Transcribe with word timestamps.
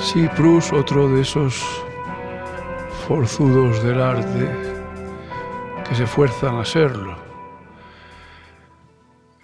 Sí, 0.00 0.28
Proust, 0.36 0.72
otro 0.72 1.08
de 1.08 1.22
esos 1.22 1.60
forzudos 3.08 3.82
del 3.82 4.00
arte 4.00 4.48
que 5.86 5.94
se 5.96 6.06
fuerzan 6.06 6.54
a 6.56 6.64
serlo, 6.64 7.16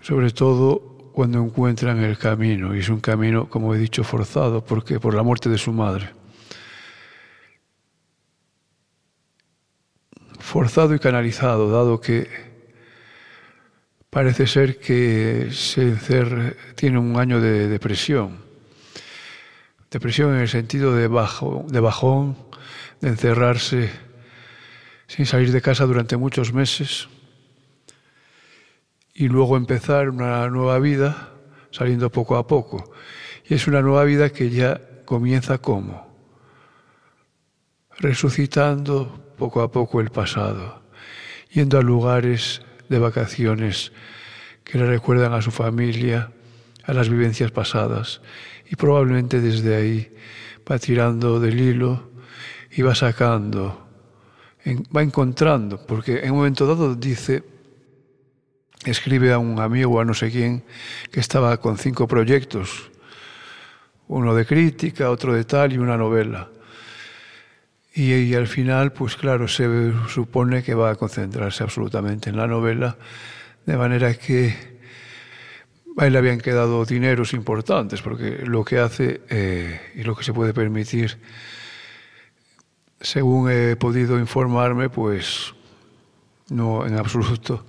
sobre 0.00 0.30
todo 0.30 1.10
cuando 1.12 1.42
encuentran 1.42 1.98
el 1.98 2.16
camino, 2.16 2.74
y 2.74 2.78
es 2.78 2.88
un 2.88 3.00
camino, 3.00 3.48
como 3.48 3.74
he 3.74 3.78
dicho, 3.78 4.04
forzado, 4.04 4.64
porque 4.64 5.00
por 5.00 5.14
la 5.14 5.24
muerte 5.24 5.48
de 5.48 5.58
su 5.58 5.72
madre. 5.72 6.10
Forzado 10.38 10.94
y 10.94 11.00
canalizado, 11.00 11.68
dado 11.68 12.00
que 12.00 12.28
parece 14.08 14.46
ser 14.46 14.78
que 14.78 15.48
se 15.50 15.96
tiene 16.76 16.98
un 16.98 17.18
año 17.18 17.40
de 17.40 17.66
depresión 17.68 18.43
Depresión 19.94 20.34
en 20.34 20.40
el 20.40 20.48
sentido 20.48 20.92
de, 20.92 21.06
bajo, 21.06 21.64
de 21.68 21.78
bajón, 21.78 22.36
de 23.00 23.10
encerrarse 23.10 23.90
sin 25.06 25.24
salir 25.24 25.52
de 25.52 25.62
casa 25.62 25.86
durante 25.86 26.16
muchos 26.16 26.52
meses 26.52 27.08
y 29.14 29.28
luego 29.28 29.56
empezar 29.56 30.08
una 30.10 30.50
nueva 30.50 30.80
vida 30.80 31.30
saliendo 31.70 32.10
poco 32.10 32.36
a 32.36 32.48
poco. 32.48 32.92
Y 33.48 33.54
es 33.54 33.68
una 33.68 33.82
nueva 33.82 34.02
vida 34.02 34.30
que 34.30 34.50
ya 34.50 34.80
comienza 35.04 35.58
como 35.58 36.12
resucitando 37.96 39.32
poco 39.38 39.62
a 39.62 39.70
poco 39.70 40.00
el 40.00 40.10
pasado, 40.10 40.82
yendo 41.52 41.78
a 41.78 41.82
lugares 41.82 42.62
de 42.88 42.98
vacaciones 42.98 43.92
que 44.64 44.76
le 44.76 44.86
recuerdan 44.86 45.34
a 45.34 45.40
su 45.40 45.52
familia, 45.52 46.32
a 46.86 46.92
las 46.92 47.08
vivencias 47.08 47.50
pasadas 47.50 48.20
y 48.70 48.76
probablemente 48.76 49.40
desde 49.40 49.76
ahí 49.76 50.12
va 50.70 50.78
tirando 50.78 51.40
del 51.40 51.60
hilo 51.60 52.10
y 52.70 52.82
va 52.82 52.94
sacando, 52.94 53.86
va 54.94 55.02
encontrando, 55.02 55.84
porque 55.86 56.20
en 56.20 56.32
un 56.32 56.38
momento 56.38 56.66
dado 56.66 56.94
dice, 56.94 57.44
escribe 58.84 59.32
a 59.32 59.38
un 59.38 59.60
amigo, 59.60 60.00
a 60.00 60.04
no 60.04 60.14
sé 60.14 60.30
quién, 60.30 60.64
que 61.10 61.20
estaba 61.20 61.56
con 61.58 61.78
cinco 61.78 62.08
proyectos, 62.08 62.90
uno 64.08 64.34
de 64.34 64.44
crítica, 64.44 65.10
otro 65.10 65.32
de 65.34 65.44
tal 65.44 65.72
y 65.72 65.78
una 65.78 65.96
novela. 65.96 66.50
Y, 67.94 68.12
y, 68.12 68.34
al 68.34 68.48
final, 68.48 68.92
pues 68.92 69.14
claro, 69.14 69.46
se 69.46 69.92
supone 70.08 70.64
que 70.64 70.74
va 70.74 70.90
a 70.90 70.94
concentrarse 70.96 71.62
absolutamente 71.62 72.28
en 72.28 72.36
la 72.36 72.48
novela, 72.48 72.96
de 73.64 73.76
manera 73.76 74.14
que 74.14 74.73
a 75.96 76.06
él 76.06 76.12
le 76.12 76.18
habían 76.18 76.40
quedado 76.40 76.84
dineros 76.84 77.34
importantes, 77.34 78.02
porque 78.02 78.42
lo 78.44 78.64
que 78.64 78.78
hace 78.78 79.20
eh, 79.28 79.80
y 79.94 80.02
lo 80.02 80.16
que 80.16 80.24
se 80.24 80.32
puede 80.32 80.52
permitir, 80.52 81.18
según 83.00 83.50
he 83.50 83.76
podido 83.76 84.18
informarme, 84.18 84.88
pues 84.88 85.54
no 86.50 86.86
en 86.86 86.98
absoluto 86.98 87.64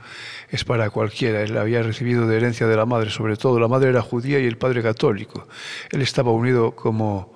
es 0.49 0.63
para 0.63 0.89
cualquiera. 0.89 1.41
Él 1.41 1.57
había 1.57 1.83
recibido 1.83 2.27
de 2.27 2.37
herencia 2.37 2.67
de 2.67 2.75
la 2.75 2.85
madre, 2.85 3.09
sobre 3.09 3.37
todo. 3.37 3.59
La 3.59 3.67
madre 3.67 3.89
era 3.89 4.01
judía 4.01 4.39
y 4.39 4.45
el 4.45 4.57
padre 4.57 4.81
católico. 4.81 5.47
Él 5.91 6.01
estaba 6.01 6.31
unido, 6.31 6.71
como 6.75 7.33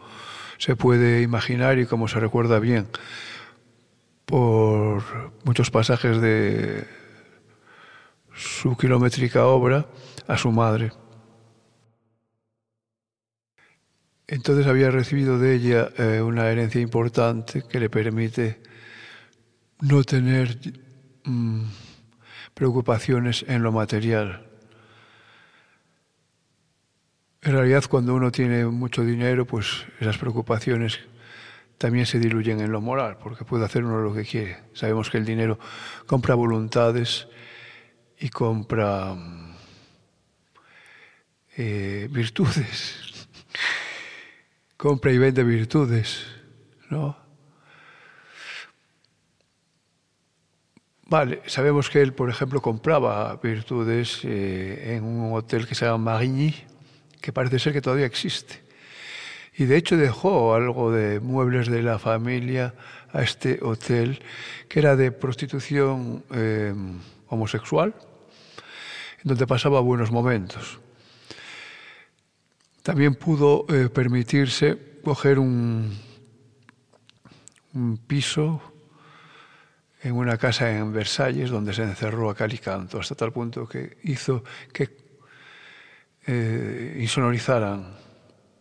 se 0.58 0.76
puede 0.76 1.22
imaginar 1.22 1.80
y 1.80 1.86
como 1.86 2.08
se 2.08 2.20
recuerda 2.20 2.60
bien, 2.60 2.88
por 4.26 5.04
muchos 5.44 5.72
pasajes 5.72 6.20
de 6.20 6.86
su 8.34 8.76
kilométrica 8.78 9.46
obra 9.46 9.86
a 10.30 10.38
su 10.38 10.52
madre. 10.52 10.92
Entonces 14.28 14.68
había 14.68 14.92
recibido 14.92 15.40
de 15.40 15.56
ella 15.56 15.90
eh, 15.98 16.22
una 16.22 16.48
herencia 16.50 16.80
importante 16.80 17.64
que 17.68 17.80
le 17.80 17.90
permite 17.90 18.62
no 19.82 20.04
tener 20.04 20.60
mm, 21.24 21.64
preocupaciones 22.54 23.44
en 23.48 23.64
lo 23.64 23.72
material. 23.72 24.46
En 27.42 27.54
realidad, 27.54 27.86
cuando 27.90 28.14
uno 28.14 28.32
tiene 28.32 28.66
mucho 28.66 29.04
dinero, 29.04 29.48
pues 29.48 29.88
esas 30.00 30.20
preocupaciones 30.20 31.00
también 31.80 32.06
se 32.06 32.20
diluyen 32.20 32.60
en 32.60 32.72
lo 32.72 32.82
moral, 32.82 33.18
porque 33.18 33.46
puede 33.46 33.66
hacer 33.66 33.84
uno 33.84 34.00
lo 34.00 34.14
que 34.14 34.26
quiere. 34.26 34.58
Sabemos 34.74 35.10
que 35.10 35.18
el 35.18 35.26
dinero 35.26 35.58
compra 36.06 36.36
voluntades 36.36 37.28
y 38.20 38.30
compra 38.30 39.16
mm, 39.16 39.49
eh, 41.62 42.08
virtudes. 42.10 43.28
Compra 44.78 45.12
y 45.12 45.18
vende 45.18 45.44
virtudes, 45.44 46.26
¿no? 46.90 47.18
Vale, 51.08 51.42
sabemos 51.48 51.90
que 51.90 52.02
él, 52.02 52.14
por 52.14 52.30
ejemplo, 52.30 52.62
compraba 52.62 53.36
virtudes 53.44 54.22
eh, 54.24 54.96
en 54.96 55.04
un 55.04 55.34
hotel 55.34 55.68
que 55.68 55.76
se 55.76 55.86
llama 55.86 56.14
Marigny, 56.14 56.56
que 57.20 57.34
parece 57.34 57.60
ser 57.60 57.74
que 57.74 57.82
todavía 57.82 58.06
existe. 58.06 58.64
Y 59.58 59.66
de 59.66 59.76
hecho 59.76 59.98
dejó 59.98 60.56
algo 60.56 60.94
de 60.94 61.20
muebles 61.20 61.68
de 61.68 61.84
la 61.84 62.00
familia 62.00 62.74
a 63.12 63.22
este 63.22 63.60
hotel, 63.62 64.22
que 64.70 64.80
era 64.80 64.96
de 64.96 65.12
prostitución 65.12 66.24
eh, 66.32 66.74
homosexual, 67.28 67.94
donde 69.26 69.46
pasaba 69.46 69.82
buenos 69.82 70.10
momentos. 70.10 70.80
También 72.84 73.16
pudo 73.16 73.66
eh, 73.70 73.90
permitirse 73.90 75.00
coger 75.04 75.40
un, 75.40 75.98
piso 78.08 78.62
en 80.02 80.16
una 80.16 80.38
casa 80.38 80.72
en 80.72 80.94
Versalles 80.94 81.50
donde 81.50 81.74
se 81.74 81.84
encerró 81.84 82.30
a 82.30 82.36
cal 82.36 82.54
y 82.54 82.58
canto, 82.58 83.00
hasta 83.00 83.16
tal 83.16 83.32
punto 83.32 83.68
que 83.68 83.98
hizo 84.04 84.44
que 84.72 84.90
eh, 86.26 86.98
insonorizaran 87.00 87.96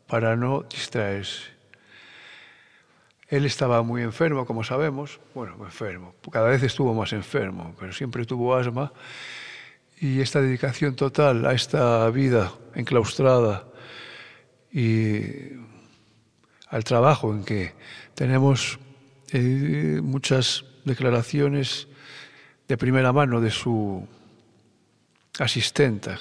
para 0.06 0.36
no 0.36 0.62
distraerse. 0.62 1.58
Él 3.28 3.44
estaba 3.44 3.82
muy 3.82 4.02
enfermo, 4.02 4.46
como 4.46 4.64
sabemos, 4.64 5.20
bueno, 5.34 5.56
enfermo, 5.60 6.14
cada 6.32 6.48
vez 6.48 6.62
estuvo 6.62 6.94
más 6.94 7.12
enfermo, 7.12 7.74
pero 7.78 7.92
siempre 7.92 8.24
tuvo 8.24 8.56
asma. 8.56 8.92
Y 10.00 10.20
esta 10.20 10.40
dedicación 10.40 10.94
total 10.94 11.44
a 11.44 11.52
esta 11.52 12.08
vida 12.10 12.52
enclaustrada 12.74 13.68
y 14.72 15.22
al 16.68 16.84
trabajo 16.84 17.32
en 17.32 17.44
que 17.44 17.72
tenemos 18.14 18.78
eh, 19.32 20.00
muchas 20.02 20.64
declaraciones 20.84 21.88
de 22.66 22.76
primera 22.76 23.12
mano 23.12 23.40
de 23.40 23.50
su 23.50 24.06
asistenta, 25.38 26.18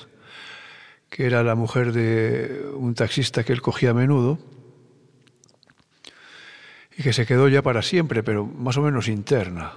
que 1.10 1.26
era 1.26 1.44
la 1.44 1.56
mujer 1.56 1.92
de 1.92 2.70
un 2.76 2.94
taxista 2.94 3.44
que 3.44 3.54
él 3.54 3.62
cogía 3.62 3.92
a 3.92 3.94
menudo 3.94 4.40
y 6.98 7.04
que 7.04 7.14
se 7.14 7.26
quedó 7.26 7.48
ya 7.48 7.62
para 7.62 7.82
siempre, 7.82 8.24
pero 8.24 8.46
más 8.46 8.78
o 8.78 8.82
menos 8.82 9.08
interna. 9.08 9.74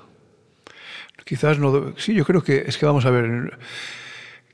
Quizás 1.24 1.58
no. 1.58 1.94
Sí, 1.96 2.14
yo 2.14 2.24
creo 2.24 2.42
que 2.42 2.64
es 2.66 2.78
que 2.78 2.86
vamos 2.86 3.04
a 3.06 3.10
ver. 3.10 3.58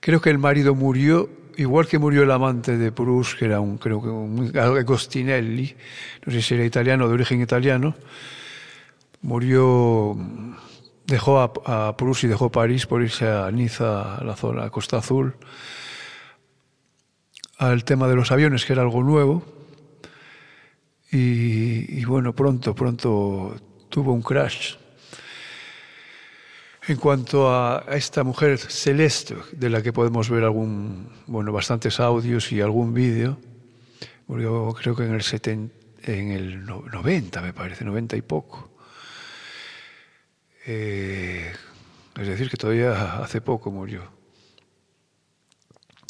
Creo 0.00 0.20
que 0.20 0.30
el 0.30 0.38
marido 0.38 0.74
murió 0.74 1.30
igual 1.56 1.86
que 1.86 1.98
murió 1.98 2.22
el 2.22 2.30
amante 2.30 2.76
de 2.76 2.92
Proust, 2.92 3.38
que 3.38 3.46
era 3.46 3.60
un, 3.60 3.78
creo 3.78 4.00
que 4.00 4.08
un 4.08 4.56
Agostinelli, 4.56 5.74
no 6.24 6.32
sé 6.32 6.42
si 6.42 6.54
era 6.54 6.64
italiano, 6.64 7.08
de 7.08 7.14
origen 7.14 7.40
italiano, 7.40 7.94
murió, 9.22 10.16
dejó 11.06 11.40
a, 11.40 11.52
a 11.66 11.96
y 12.22 12.26
dejó 12.26 12.50
París 12.50 12.86
por 12.86 13.02
irse 13.02 13.28
a 13.28 13.50
Niza, 13.50 14.16
a 14.16 14.24
la 14.24 14.36
zona, 14.36 14.70
Costa 14.70 14.98
Azul, 14.98 15.34
al 17.58 17.84
tema 17.84 18.08
de 18.08 18.16
los 18.16 18.30
aviones, 18.32 18.64
que 18.64 18.72
era 18.72 18.82
algo 18.82 19.02
nuevo, 19.02 19.42
y 21.10 22.04
bueno, 22.04 22.34
pronto, 22.34 22.74
pronto 22.74 23.56
tuvo 23.88 24.12
un 24.12 24.20
crash 24.20 24.74
en 26.88 26.96
cuanto 26.96 27.52
a 27.52 27.84
esta 27.90 28.22
mujer 28.22 28.58
celeste, 28.58 29.36
de 29.52 29.70
la 29.70 29.82
que 29.82 29.92
podemos 29.92 30.30
ver 30.30 30.44
algún, 30.44 31.08
bueno, 31.26 31.50
bastantes 31.50 31.98
audios 31.98 32.52
y 32.52 32.60
algún 32.60 32.94
vídeo, 32.94 33.38
murió 34.28 34.72
creo 34.72 34.94
que 34.94 35.04
en 35.04 35.14
el, 35.14 35.22
70, 35.22 35.74
en 36.04 36.30
el 36.30 36.64
90, 36.64 37.42
me 37.42 37.52
parece, 37.52 37.84
90 37.84 38.16
y 38.16 38.22
poco. 38.22 38.70
Eh, 40.64 41.52
es 42.20 42.26
decir, 42.26 42.48
que 42.48 42.56
todavía 42.56 43.18
hace 43.18 43.40
poco 43.40 43.70
murió. 43.72 44.02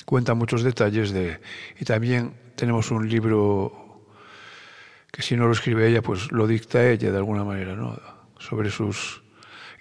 Cuenta 0.04 0.34
muchos 0.34 0.62
detalles 0.62 1.10
de... 1.10 1.40
Y 1.80 1.84
también 1.84 2.34
tenemos 2.54 2.90
un 2.90 3.08
libro 3.08 4.04
que 5.10 5.22
si 5.22 5.36
no 5.36 5.46
lo 5.46 5.52
escribe 5.52 5.88
ella, 5.88 6.02
pues 6.02 6.30
lo 6.32 6.46
dicta 6.46 6.86
ella 6.86 7.10
de 7.10 7.16
alguna 7.16 7.44
manera, 7.44 7.74
¿no? 7.74 7.98
Sobre 8.38 8.70
sus 8.70 9.22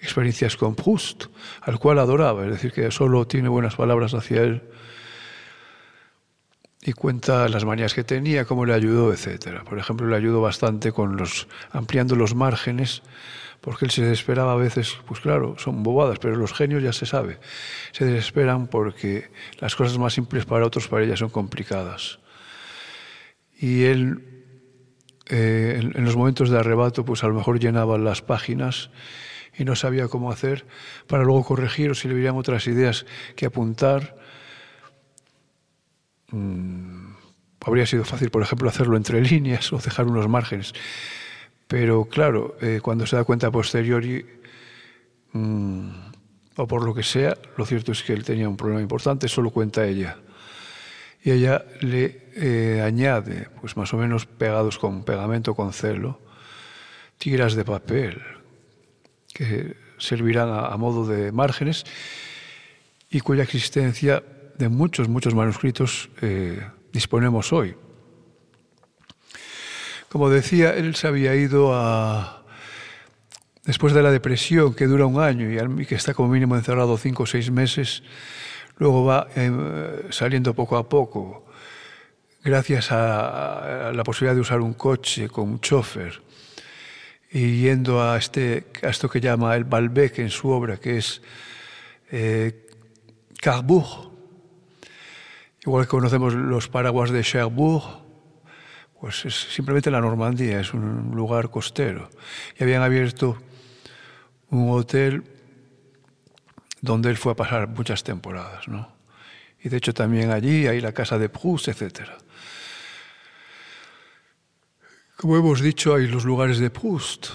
experiencias 0.06 0.56
con 0.56 0.76
Proust, 0.76 1.26
al 1.62 1.80
cual 1.80 2.00
adoraba, 2.00 2.46
es 2.46 2.52
decir, 2.52 2.72
que 2.72 2.90
solo 2.92 3.28
tiene 3.28 3.50
buenas 3.50 3.76
palabras 3.76 4.14
hacia 4.14 4.42
él. 4.44 4.62
y 6.88 6.94
cuenta 6.94 7.50
las 7.50 7.66
manías 7.66 7.96
que 7.96 8.04
tenía, 8.04 8.46
cómo 8.46 8.64
le 8.64 8.74
ayudó, 8.74 9.12
etcétera. 9.12 9.64
Por 9.64 9.80
ejemplo, 9.80 10.08
le 10.08 10.16
ayudó 10.16 10.40
bastante 10.42 10.92
con 10.92 11.18
los 11.18 11.48
ampliando 11.72 12.16
los 12.16 12.36
márgenes, 12.36 13.02
porque 13.60 13.86
él 13.86 13.92
se 13.92 14.04
desesperaba 14.04 14.54
a 14.54 14.56
veces, 14.58 14.96
pues 15.08 15.20
claro, 15.20 15.56
son 15.58 15.82
bobadas, 15.82 16.20
pero 16.20 16.36
los 16.36 16.54
genios 16.54 16.84
ya 16.84 16.94
se 16.94 17.08
sabe, 17.08 17.40
se 17.92 18.06
desesperan 18.06 18.68
porque 18.68 19.32
las 19.60 19.76
cosas 19.76 19.98
más 19.98 20.14
simples 20.14 20.46
para 20.46 20.64
otros, 20.68 20.88
para 20.88 21.04
ellas 21.04 21.18
son 21.18 21.30
complicadas. 21.30 22.20
Y 23.58 23.86
él, 23.86 24.44
eh, 25.30 25.80
en, 25.82 25.98
en 25.98 26.06
los 26.06 26.16
momentos 26.16 26.52
de 26.52 26.60
arrebato, 26.60 27.04
pues 27.04 27.24
a 27.24 27.28
lo 27.28 27.34
mejor 27.34 27.60
llenaba 27.60 27.98
las 27.98 28.22
páginas 28.22 28.92
y 29.58 29.66
no 29.66 29.76
sabía 29.76 30.08
cómo 30.08 30.32
hacer 30.32 30.66
para 31.08 31.24
luego 31.24 31.44
corregir 31.44 31.92
o 31.92 31.96
si 31.96 32.08
le 32.08 32.14
verían 32.14 32.36
otras 32.36 32.68
ideas 32.68 33.06
que 33.36 33.46
apuntar 33.46 34.16
Mm, 36.32 37.16
habría 37.66 37.86
sido 37.86 38.04
fácil, 38.04 38.30
por 38.30 38.42
ejemplo, 38.42 38.70
hacerlo 38.70 38.98
entre 38.98 39.22
líneas 39.22 39.72
o 39.74 39.78
dejar 39.78 40.08
unos 40.08 40.28
márgenes. 40.28 40.74
Pero 41.68 42.06
claro, 42.06 42.58
eh, 42.62 42.80
cuando 42.82 43.08
se 43.08 43.16
da 43.16 43.24
cuenta 43.24 43.52
posteriori, 43.52 44.26
mm, 45.34 45.90
o 46.58 46.68
por 46.68 46.84
lo 46.84 46.94
que 46.94 47.04
sea, 47.04 47.38
lo 47.58 47.66
cierto 47.66 47.92
es 47.92 48.04
que 48.04 48.14
él 48.14 48.24
tenía 48.24 48.50
un 48.50 48.58
problema 48.58 48.82
importante, 48.82 49.28
solo 49.28 49.50
cuenta 49.50 49.86
ella. 49.86 50.18
Y 51.24 51.32
ella 51.32 51.66
le 51.82 52.30
eh, 52.36 52.82
añade, 52.86 53.50
pues 53.62 53.78
más 53.78 53.94
o 53.94 53.98
menos 53.98 54.26
pegados 54.26 54.78
con 54.78 55.04
pegamento 55.04 55.56
con 55.56 55.74
celo, 55.74 56.22
tiras 57.18 57.56
de 57.56 57.66
papel 57.66 58.22
que 59.36 59.76
servirán 60.00 60.48
a, 60.48 60.68
a 60.68 60.78
modo 60.78 61.06
de 61.06 61.34
márgenes 61.34 61.84
y 63.10 63.20
cuya 63.20 63.44
existencia 63.44 64.24
de 64.58 64.70
muchos, 64.70 65.10
muchos 65.10 65.36
manuscritos 65.36 66.10
eh, 66.22 66.66
disponemos 66.92 67.52
hoy. 67.52 67.76
Como 70.10 70.30
decía, 70.30 70.74
él 70.74 70.96
se 70.96 71.08
había 71.08 71.36
ido 71.36 71.74
a... 71.74 72.44
Después 73.66 73.94
de 73.94 74.04
la 74.04 74.12
depresión, 74.12 74.76
que 74.76 74.86
dura 74.86 75.08
un 75.08 75.20
año 75.20 75.50
y 75.82 75.86
que 75.86 75.96
está 75.96 76.14
como 76.14 76.30
mínimo 76.30 76.56
encerrado 76.56 76.98
cinco 76.98 77.24
o 77.24 77.26
seis 77.26 77.50
meses, 77.50 78.04
luego 78.78 79.04
va 79.04 79.28
eh, 79.36 80.08
saliendo 80.12 80.54
poco 80.54 80.78
a 80.78 80.88
poco, 80.88 81.46
gracias 82.44 82.92
a, 82.92 83.92
la 83.94 84.04
posibilidad 84.04 84.36
de 84.36 84.42
usar 84.42 84.62
un 84.62 84.76
coche 84.76 85.30
con 85.30 85.50
un 85.50 85.60
chofer 85.60 86.22
y 87.36 87.62
yendo 87.62 88.02
a, 88.02 88.18
este, 88.18 88.68
a 88.82 88.88
esto 88.88 89.10
que 89.10 89.20
llama 89.20 89.56
el 89.56 89.66
Balbec 89.66 90.20
en 90.20 90.30
su 90.30 90.50
obra, 90.50 90.78
que 90.78 90.98
es 90.98 91.22
eh, 92.10 92.66
Carbourg, 93.42 94.16
Igual 95.66 95.86
que 95.86 95.90
conocemos 95.90 96.36
los 96.36 96.68
paraguas 96.68 97.10
de 97.10 97.24
Cherbourg, 97.24 97.84
pues 99.02 99.26
es 99.26 99.34
simplemente 99.34 99.90
la 99.90 100.00
Normandía, 100.00 100.60
es 100.60 100.76
un 100.76 101.12
lugar 101.16 101.50
costero. 101.50 102.10
Y 102.60 102.64
habían 102.64 102.84
abierto 102.84 103.36
un 104.52 104.70
hotel 104.70 105.24
donde 106.82 107.10
él 107.10 107.18
fue 107.18 107.32
a 107.32 107.36
pasar 107.36 107.68
muchas 107.68 108.04
temporadas, 108.04 108.68
¿no? 108.68 108.94
Y 109.60 109.70
de 109.70 109.78
hecho 109.78 109.92
también 109.92 110.30
allí 110.30 110.68
hay 110.68 110.82
la 110.82 110.92
casa 110.92 111.18
de 111.18 111.30
Proust, 111.30 111.68
etc. 111.68 112.12
Como 115.18 115.38
hemos 115.38 115.62
dicho, 115.62 115.96
hay 115.96 116.08
los 116.08 116.26
lugares 116.26 116.60
de 116.60 116.70
Proust. 116.70 117.28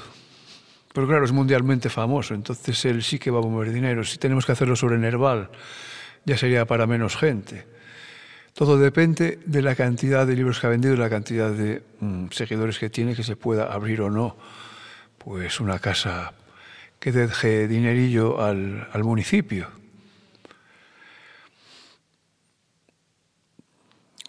Pero 0.93 1.07
claro, 1.07 1.25
es 1.25 1.33
mundialmente 1.33 1.89
famoso, 1.89 2.35
entonces 2.35 2.85
él 2.85 3.03
sí 3.03 3.19
que 3.19 3.31
va 3.31 3.39
a 3.39 3.43
mover 3.43 3.73
dinero. 3.73 4.05
Si 4.05 4.19
tenemos 4.19 4.45
que 4.45 4.53
hacerlo 4.53 4.75
sobre 4.75 4.99
Nerval, 4.99 5.49
ya 6.25 6.37
sería 6.37 6.67
para 6.67 6.87
menos 6.87 7.17
gente. 7.17 7.67
Todo 8.55 8.77
depende 8.77 9.39
de 9.47 9.63
la 9.63 9.77
cantidad 9.77 10.27
de 10.27 10.35
libros 10.35 10.59
que 10.59 10.67
ha 10.67 10.71
vendido 10.71 10.95
y 10.95 10.97
la 10.97 11.09
cantidad 11.09 11.51
de 11.51 11.83
mm, 12.01 12.27
seguidores 12.33 12.79
que 12.79 12.91
tiene, 12.91 13.15
que 13.15 13.23
se 13.23 13.37
pueda 13.37 13.73
abrir 13.73 14.03
o 14.03 14.11
no, 14.11 14.37
pues 15.17 15.61
una 15.61 15.79
casa 15.79 16.35
que 16.99 17.13
deje 17.13 17.69
dinerillo 17.69 18.43
al, 18.43 18.89
al 18.93 19.05
municipio. 19.05 19.69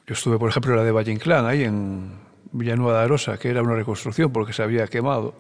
Yo 0.06 0.14
estuve, 0.14 0.38
por 0.38 0.50
ejemplo, 0.50 0.72
en 0.72 0.78
la 0.78 0.84
de 0.84 0.92
Valle 0.92 1.12
Inclán, 1.12 1.46
ahí 1.46 1.64
en 1.64 2.31
Villanueva 2.52 3.00
de 3.00 3.04
Arosa, 3.06 3.38
que 3.38 3.50
era 3.50 3.62
una 3.62 3.76
reconstrucción 3.76 4.32
porque 4.32 4.54
se 4.54 4.64
había 4.64 4.88
quemado. 4.88 5.36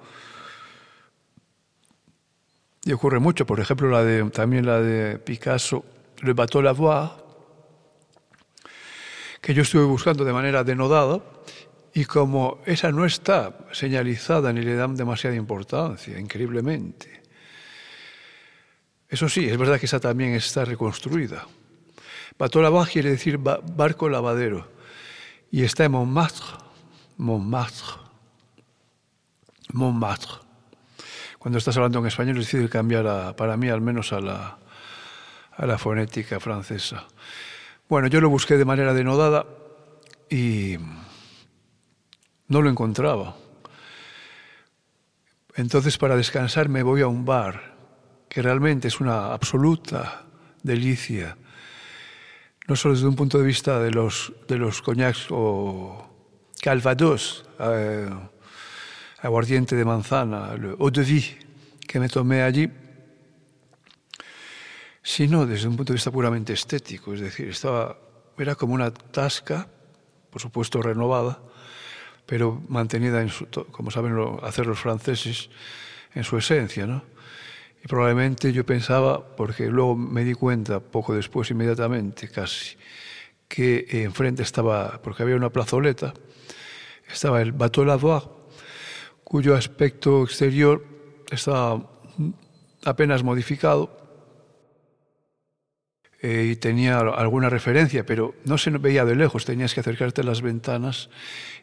Y 2.83 2.93
ocurre 2.93 3.19
mucho, 3.19 3.45
por 3.45 3.59
ejemplo, 3.59 3.89
la 3.89 4.03
de, 4.03 4.29
también 4.31 4.65
la 4.65 4.81
de 4.81 5.19
Picasso, 5.19 5.85
Le 6.21 6.33
Bateau 6.33 6.61
Lavoie, 6.61 7.09
que 9.39 9.53
yo 9.53 9.61
estuve 9.61 9.83
buscando 9.83 10.23
de 10.23 10.33
manera 10.33 10.63
denodada 10.63 11.21
y 11.93 12.05
como 12.05 12.59
esa 12.65 12.91
no 12.91 13.05
está 13.05 13.57
señalizada 13.71 14.53
ni 14.53 14.61
le 14.61 14.75
dan 14.75 14.95
demasiada 14.95 15.35
importancia, 15.35 16.17
increíblemente. 16.19 17.21
Eso 19.09 19.27
sí, 19.27 19.47
es 19.47 19.57
verdad 19.57 19.79
que 19.79 19.87
esa 19.87 19.99
también 19.99 20.33
está 20.33 20.63
reconstruida. 20.63 21.45
Bateau 22.39 22.85
quiere 22.85 23.11
decir 23.11 23.37
barco 23.37 24.09
lavadero 24.09 24.67
y 25.51 25.63
está 25.63 25.85
en 25.85 25.91
Montmartre. 25.91 26.70
Montmartre. 27.17 27.97
Montmartre. 29.73 30.31
Cuando 31.39 31.57
estás 31.57 31.75
hablando 31.77 31.99
en 31.99 32.07
español, 32.07 32.37
decido 32.37 32.69
cambiar, 32.69 33.35
para 33.35 33.57
mí 33.57 33.69
al 33.69 33.81
menos, 33.81 34.13
a 34.13 34.19
la, 34.19 34.57
a 35.57 35.65
la 35.65 35.77
fonética 35.77 36.39
francesa. 36.39 37.07
Bueno, 37.89 38.07
yo 38.07 38.21
lo 38.21 38.29
busqué 38.29 38.57
de 38.57 38.65
manera 38.65 38.93
denodada 38.93 39.45
y 40.29 40.77
no 42.47 42.61
lo 42.61 42.69
encontraba. 42.69 43.35
Entonces, 45.55 45.97
para 45.97 46.15
descansar, 46.15 46.69
me 46.69 46.83
voy 46.83 47.01
a 47.01 47.07
un 47.07 47.25
bar, 47.25 47.75
que 48.29 48.41
realmente 48.41 48.87
es 48.87 49.01
una 49.01 49.33
absoluta 49.33 50.23
delicia, 50.63 51.37
no 52.67 52.75
solo 52.75 52.93
desde 52.93 53.07
un 53.07 53.15
punto 53.15 53.37
de 53.37 53.43
vista 53.43 53.79
de 53.79 53.91
los, 53.91 54.31
de 54.47 54.57
los 54.57 54.81
coñacs 54.81 55.27
o 55.31 56.10
calvados, 56.61 57.43
aguardiente 59.21 59.75
de 59.75 59.83
manzana, 59.83 60.53
el 60.53 60.77
eau 60.77 60.89
de 60.89 61.03
vie 61.03 61.37
que 61.87 61.99
me 61.99 62.07
tomé 62.07 62.43
allí, 62.43 62.69
sino 65.03 65.45
desde 65.45 65.67
un 65.67 65.75
punto 65.75 65.91
de 65.91 65.97
vista 65.97 66.11
puramente 66.11 66.53
estético, 66.53 67.13
es 67.13 67.21
decir, 67.21 67.49
estaba, 67.49 67.97
era 68.37 68.55
como 68.55 68.73
una 68.73 68.91
tasca, 68.91 69.67
por 70.29 70.41
supuesto 70.41 70.81
renovada, 70.81 71.41
pero 72.25 72.61
mantenida, 72.69 73.21
en 73.21 73.29
su, 73.29 73.47
como 73.71 73.89
saben 73.89 74.15
hacer 74.43 74.67
los 74.67 74.79
franceses, 74.79 75.49
en 76.13 76.23
su 76.23 76.37
esencia, 76.37 76.85
¿no? 76.85 77.03
Y 77.83 77.87
probablemente 77.87 78.53
yo 78.53 78.63
pensaba, 78.63 79.35
porque 79.35 79.65
luego 79.65 79.95
me 79.95 80.23
di 80.23 80.35
cuenta, 80.35 80.79
poco 80.79 81.15
después, 81.15 81.49
inmediatamente, 81.49 82.29
casi, 82.29 82.77
que 83.53 83.85
enfrente 84.03 84.43
estaba, 84.43 85.01
porque 85.03 85.23
había 85.23 85.35
una 85.35 85.49
plazoleta, 85.49 86.13
estaba 87.11 87.41
el 87.41 87.51
Bateau 87.51 87.83
Lavoir, 87.85 88.23
cuyo 89.25 89.55
aspecto 89.55 90.23
exterior 90.23 90.85
estaba 91.29 91.89
apenas 92.85 93.23
modificado, 93.23 93.97
eh, 96.21 96.49
y 96.51 96.55
tenía 96.55 96.99
alguna 96.99 97.49
referencia, 97.49 98.05
pero 98.05 98.35
no 98.45 98.57
se 98.57 98.69
veía 98.69 99.05
de 99.05 99.15
lejos, 99.15 99.43
tenías 99.43 99.73
que 99.73 99.79
acercarte 99.79 100.21
a 100.21 100.23
las 100.23 100.41
ventanas 100.41 101.09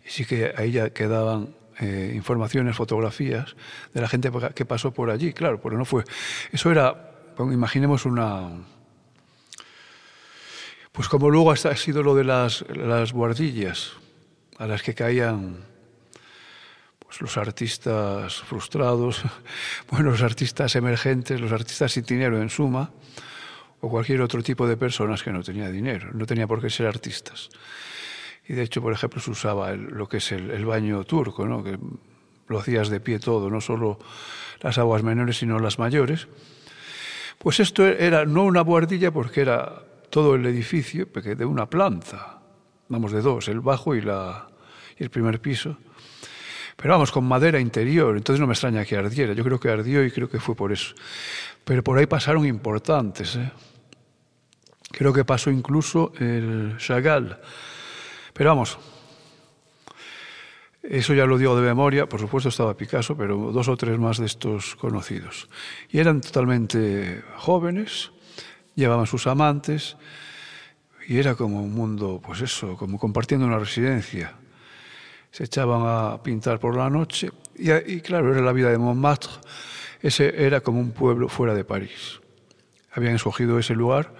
y 0.05 0.11
sí 0.11 0.25
que 0.25 0.53
ahí 0.57 0.73
ya 0.73 0.91
quedaban 0.91 1.55
eh, 1.79 2.13
informaciones, 2.15 2.77
fotografías 2.77 3.55
de 3.95 4.01
la 4.01 4.09
gente 4.09 4.31
que 4.55 4.65
pasó 4.65 4.93
por 4.93 5.11
allí, 5.11 5.33
claro, 5.33 5.61
pero 5.63 5.79
no 5.79 5.85
fue. 5.85 6.03
Eso 6.53 6.71
era, 6.73 7.13
imaginemos 7.39 8.05
una. 8.05 8.51
Pues 10.99 11.09
como 11.09 11.31
luego 11.31 11.53
ha 11.53 11.57
sido 11.77 12.03
lo 12.03 12.17
de 12.17 12.25
las, 12.25 12.65
las 12.75 13.13
guardillas, 13.13 13.93
a 14.59 14.67
las 14.67 14.83
que 14.83 14.97
caían 14.97 15.59
pues 16.99 17.21
los 17.21 17.37
artistas 17.37 18.35
frustrados, 18.35 19.23
bueno, 19.93 20.11
los 20.11 20.23
artistas 20.23 20.75
emergentes, 20.75 21.41
los 21.41 21.53
artistas 21.53 21.93
sin 21.93 22.03
dinero 22.03 22.43
en 22.43 22.51
suma, 22.51 22.91
o 23.81 23.89
cualquier 23.89 24.23
otro 24.23 24.43
tipo 24.43 24.67
de 24.67 24.77
personas 24.77 25.23
que 25.23 25.31
no 25.31 25.45
tenía 25.45 25.71
dinero, 25.71 26.11
no 26.13 26.27
tenía 26.27 26.49
por 26.49 26.61
qué 26.61 26.69
ser 26.69 26.89
artistas. 26.89 27.49
Y 28.49 28.55
de 28.55 28.65
hecho, 28.65 28.83
por 28.83 28.93
ejemplo, 28.93 29.23
se 29.23 29.31
usaba 29.31 29.77
lo 29.77 30.09
que 30.09 30.17
es 30.17 30.33
el, 30.33 30.67
baño 30.67 31.05
turco, 31.05 31.47
¿no? 31.47 31.63
que 31.63 31.79
lo 32.49 32.59
hacías 32.59 32.89
de 32.89 32.99
pie 32.99 33.21
todo, 33.21 33.51
no 33.51 33.61
solo 33.61 34.01
las 34.63 34.79
aguas 34.79 35.05
menores, 35.05 35.39
sino 35.39 35.61
las 35.61 35.79
mayores. 35.79 36.27
Pues 37.39 37.61
esto 37.61 37.87
era 37.87 38.25
no 38.25 38.43
una 38.43 38.63
buhardilla 38.63 39.13
porque 39.13 39.43
era 39.43 39.87
todo 40.11 40.35
el 40.35 40.47
edificio 40.47 41.07
de 41.07 41.45
una 41.45 41.69
planta, 41.69 42.41
vamos, 42.89 43.13
de 43.13 43.21
dos, 43.21 43.49
el 43.49 43.61
bajo 43.61 43.95
y, 43.95 44.01
la, 44.01 44.49
y 44.99 45.03
el 45.05 45.11
primer 45.11 45.41
piso. 45.41 45.77
Pero 46.77 46.95
vamos, 46.95 47.11
con 47.11 47.25
madera 47.25 47.59
interior, 47.59 48.17
entonces 48.17 48.41
no 48.41 48.47
me 48.47 48.53
extraña 48.53 48.85
que 48.85 48.97
ardiera. 48.97 49.33
Yo 49.33 49.43
creo 49.43 49.59
que 49.59 49.69
ardió 49.69 50.05
y 50.05 50.13
creo 50.13 50.31
que 50.31 50.39
fue 50.39 50.55
por 50.55 50.73
eso. 50.73 50.95
Pero 51.65 51.83
por 51.83 51.99
ahí 51.99 52.07
pasaron 52.07 52.47
importantes. 52.47 53.35
¿eh? 53.35 53.51
Creo 54.93 55.13
que 55.13 55.25
pasó 55.25 55.51
incluso 55.51 56.13
el 56.19 56.77
Chagall, 56.79 57.39
Pero 58.33 58.51
vamos, 58.51 58.79
eso 60.83 61.13
ya 61.13 61.27
lo 61.27 61.37
digo 61.37 61.55
de 61.57 61.63
memoria, 61.63 62.09
por 62.09 62.21
supuesto 62.21 62.49
estaba 62.49 62.77
Picasso, 62.77 63.17
pero 63.17 63.53
dos 63.53 63.69
o 63.69 63.77
tres 63.77 63.99
más 63.99 64.19
de 64.19 64.27
estos 64.27 64.75
conocidos. 64.77 65.49
Y 65.91 65.99
eran 65.99 66.21
totalmente 66.21 67.23
jóvenes, 67.37 68.13
llevaban 68.79 69.07
sus 69.07 69.27
amantes, 69.27 69.97
y 71.09 71.19
era 71.19 71.35
como 71.35 71.63
un 71.63 71.75
mundo, 71.75 72.21
pues 72.25 72.43
eso, 72.43 72.77
como 72.77 72.99
compartiendo 72.99 73.47
una 73.47 73.59
residencia. 73.59 74.35
Se 75.33 75.45
echaban 75.45 75.83
a 75.85 76.23
pintar 76.23 76.61
por 76.61 76.77
la 76.77 76.89
noche, 76.89 77.31
y, 77.57 77.73
y 77.73 78.01
claro, 78.01 78.33
era 78.33 78.41
la 78.41 78.53
vida 78.53 78.71
de 78.71 78.79
Montmartre, 78.79 79.33
ese 80.01 80.47
era 80.47 80.61
como 80.61 80.79
un 80.79 80.93
pueblo 80.93 81.29
fuera 81.29 81.55
de 81.55 81.65
París. 81.65 82.21
Habían 82.93 83.17
escogido 83.17 83.59
ese 83.59 83.75
lugar 83.75 84.15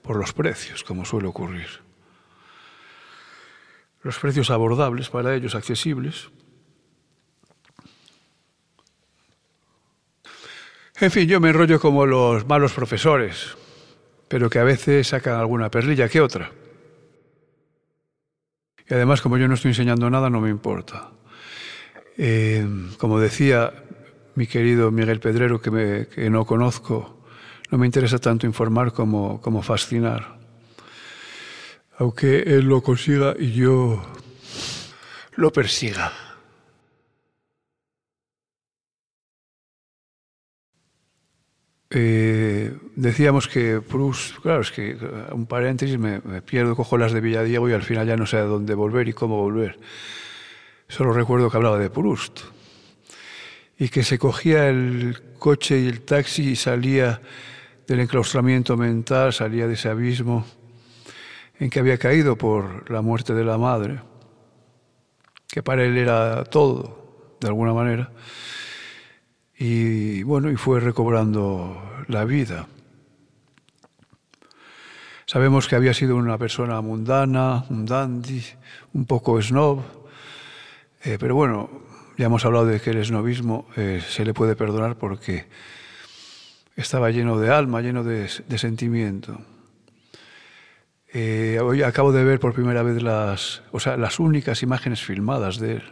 por 0.00 0.16
los 0.16 0.32
precios, 0.32 0.84
como 0.84 1.04
suele 1.04 1.28
ocurrir. 1.28 1.68
Los 4.02 4.18
precios 4.18 4.50
abordables 4.50 5.10
para 5.10 5.34
ellos, 5.34 5.54
accesibles. 5.54 6.30
En 10.98 11.10
fin, 11.10 11.28
yo 11.28 11.40
me 11.40 11.50
enrollo 11.50 11.78
como 11.78 12.06
los 12.06 12.46
malos 12.46 12.72
profesores, 12.72 13.56
pero 14.32 14.48
que 14.48 14.58
a 14.58 14.64
veces 14.64 15.08
sacan 15.08 15.38
alguna 15.38 15.70
perlilla 15.70 16.08
que 16.08 16.18
otra. 16.18 16.50
Y 18.88 18.94
además, 18.94 19.20
como 19.20 19.36
yo 19.36 19.46
no 19.46 19.52
estoy 19.52 19.72
enseñando 19.72 20.08
nada, 20.08 20.30
no 20.30 20.40
me 20.40 20.48
importa. 20.48 21.10
Eh, 22.16 22.66
como 22.96 23.20
decía 23.20 23.74
mi 24.34 24.46
querido 24.46 24.90
Miguel 24.90 25.20
Pedrero, 25.20 25.60
que, 25.60 25.70
me, 25.70 26.06
que 26.06 26.30
no 26.30 26.46
conozco, 26.46 27.26
no 27.70 27.76
me 27.76 27.84
interesa 27.84 28.18
tanto 28.20 28.46
informar 28.46 28.94
como, 28.94 29.38
como 29.42 29.60
fascinar. 29.60 30.38
Aunque 31.98 32.38
él 32.38 32.64
lo 32.64 32.82
consiga 32.82 33.34
y 33.38 33.52
yo 33.52 34.02
lo 35.36 35.52
persiga. 35.52 36.10
Eh, 41.94 42.74
decíamos 42.96 43.48
que 43.48 43.82
Proust, 43.82 44.38
claro, 44.38 44.62
es 44.62 44.72
que 44.72 44.96
un 45.30 45.44
paréntesis, 45.44 45.98
me, 45.98 46.20
me, 46.20 46.40
pierdo, 46.40 46.74
cojo 46.74 46.96
las 46.96 47.12
de 47.12 47.20
Villadiego 47.20 47.68
y 47.68 47.74
al 47.74 47.82
final 47.82 48.06
ya 48.06 48.16
no 48.16 48.24
sé 48.24 48.38
a 48.38 48.44
dónde 48.44 48.74
volver 48.74 49.08
y 49.08 49.12
cómo 49.12 49.36
volver. 49.36 49.78
Solo 50.88 51.12
recuerdo 51.12 51.50
que 51.50 51.56
hablaba 51.58 51.78
de 51.78 51.90
Proust 51.90 52.40
y 53.78 53.90
que 53.90 54.02
se 54.04 54.18
cogía 54.18 54.68
el 54.68 55.20
coche 55.38 55.80
y 55.80 55.86
el 55.86 56.00
taxi 56.00 56.50
y 56.50 56.56
salía 56.56 57.20
del 57.86 58.00
enclaustramiento 58.00 58.76
mental, 58.76 59.32
salía 59.32 59.66
de 59.66 59.74
ese 59.74 59.90
abismo 59.90 60.46
en 61.58 61.68
que 61.68 61.80
había 61.80 61.98
caído 61.98 62.36
por 62.36 62.90
la 62.90 63.02
muerte 63.02 63.34
de 63.34 63.44
la 63.44 63.58
madre, 63.58 64.00
que 65.46 65.62
para 65.62 65.84
él 65.84 65.98
era 65.98 66.44
todo, 66.44 67.36
de 67.40 67.48
alguna 67.48 67.74
manera, 67.74 68.10
y 69.64 70.24
bueno, 70.24 70.50
y 70.50 70.56
fue 70.56 70.80
recobrando 70.80 72.04
la 72.08 72.24
vida. 72.24 72.66
Sabemos 75.24 75.68
que 75.68 75.76
había 75.76 75.94
sido 75.94 76.16
una 76.16 76.36
persona 76.36 76.80
mundana, 76.80 77.64
un 77.70 77.86
dandy, 77.86 78.42
un 78.92 79.06
poco 79.06 79.40
snob, 79.40 79.84
eh, 81.04 81.16
pero 81.20 81.36
bueno, 81.36 81.70
ya 82.18 82.26
hemos 82.26 82.44
hablado 82.44 82.66
de 82.66 82.80
que 82.80 82.90
el 82.90 82.98
esnovismo 82.98 83.68
eh, 83.76 84.02
se 84.04 84.24
le 84.24 84.34
puede 84.34 84.56
perdonar 84.56 84.96
porque 84.96 85.46
estaba 86.74 87.12
lleno 87.12 87.38
de 87.38 87.54
alma, 87.54 87.82
lleno 87.82 88.02
de, 88.02 88.28
de 88.48 88.58
sentimiento. 88.58 89.38
Eh, 91.12 91.60
hoy 91.62 91.84
acabo 91.84 92.10
de 92.10 92.24
ver 92.24 92.40
por 92.40 92.52
primera 92.52 92.82
vez 92.82 93.00
las, 93.00 93.62
o 93.70 93.78
sea, 93.78 93.96
las 93.96 94.18
únicas 94.18 94.64
imágenes 94.64 95.04
filmadas 95.04 95.60
de 95.60 95.74
él, 95.74 95.82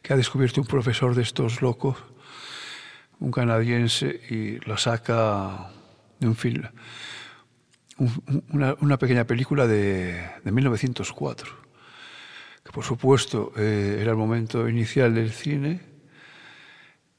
que 0.00 0.12
ha 0.12 0.16
descubierto 0.16 0.60
un 0.60 0.68
profesor 0.68 1.16
de 1.16 1.22
estos 1.22 1.60
locos, 1.60 1.96
un 3.24 3.32
canadiense, 3.32 4.20
y 4.30 4.58
la 4.68 4.76
saca 4.76 5.70
de 6.20 6.28
un 6.28 6.36
film, 6.36 6.64
un, 7.98 8.76
una, 8.80 8.98
pequeña 8.98 9.24
película 9.24 9.66
de, 9.66 10.20
de 10.44 10.52
1904 10.52 11.64
que 12.64 12.72
por 12.72 12.82
supuesto 12.82 13.52
eh, 13.56 13.98
era 14.00 14.12
el 14.12 14.16
momento 14.16 14.68
inicial 14.68 15.14
del 15.14 15.32
cine, 15.32 15.80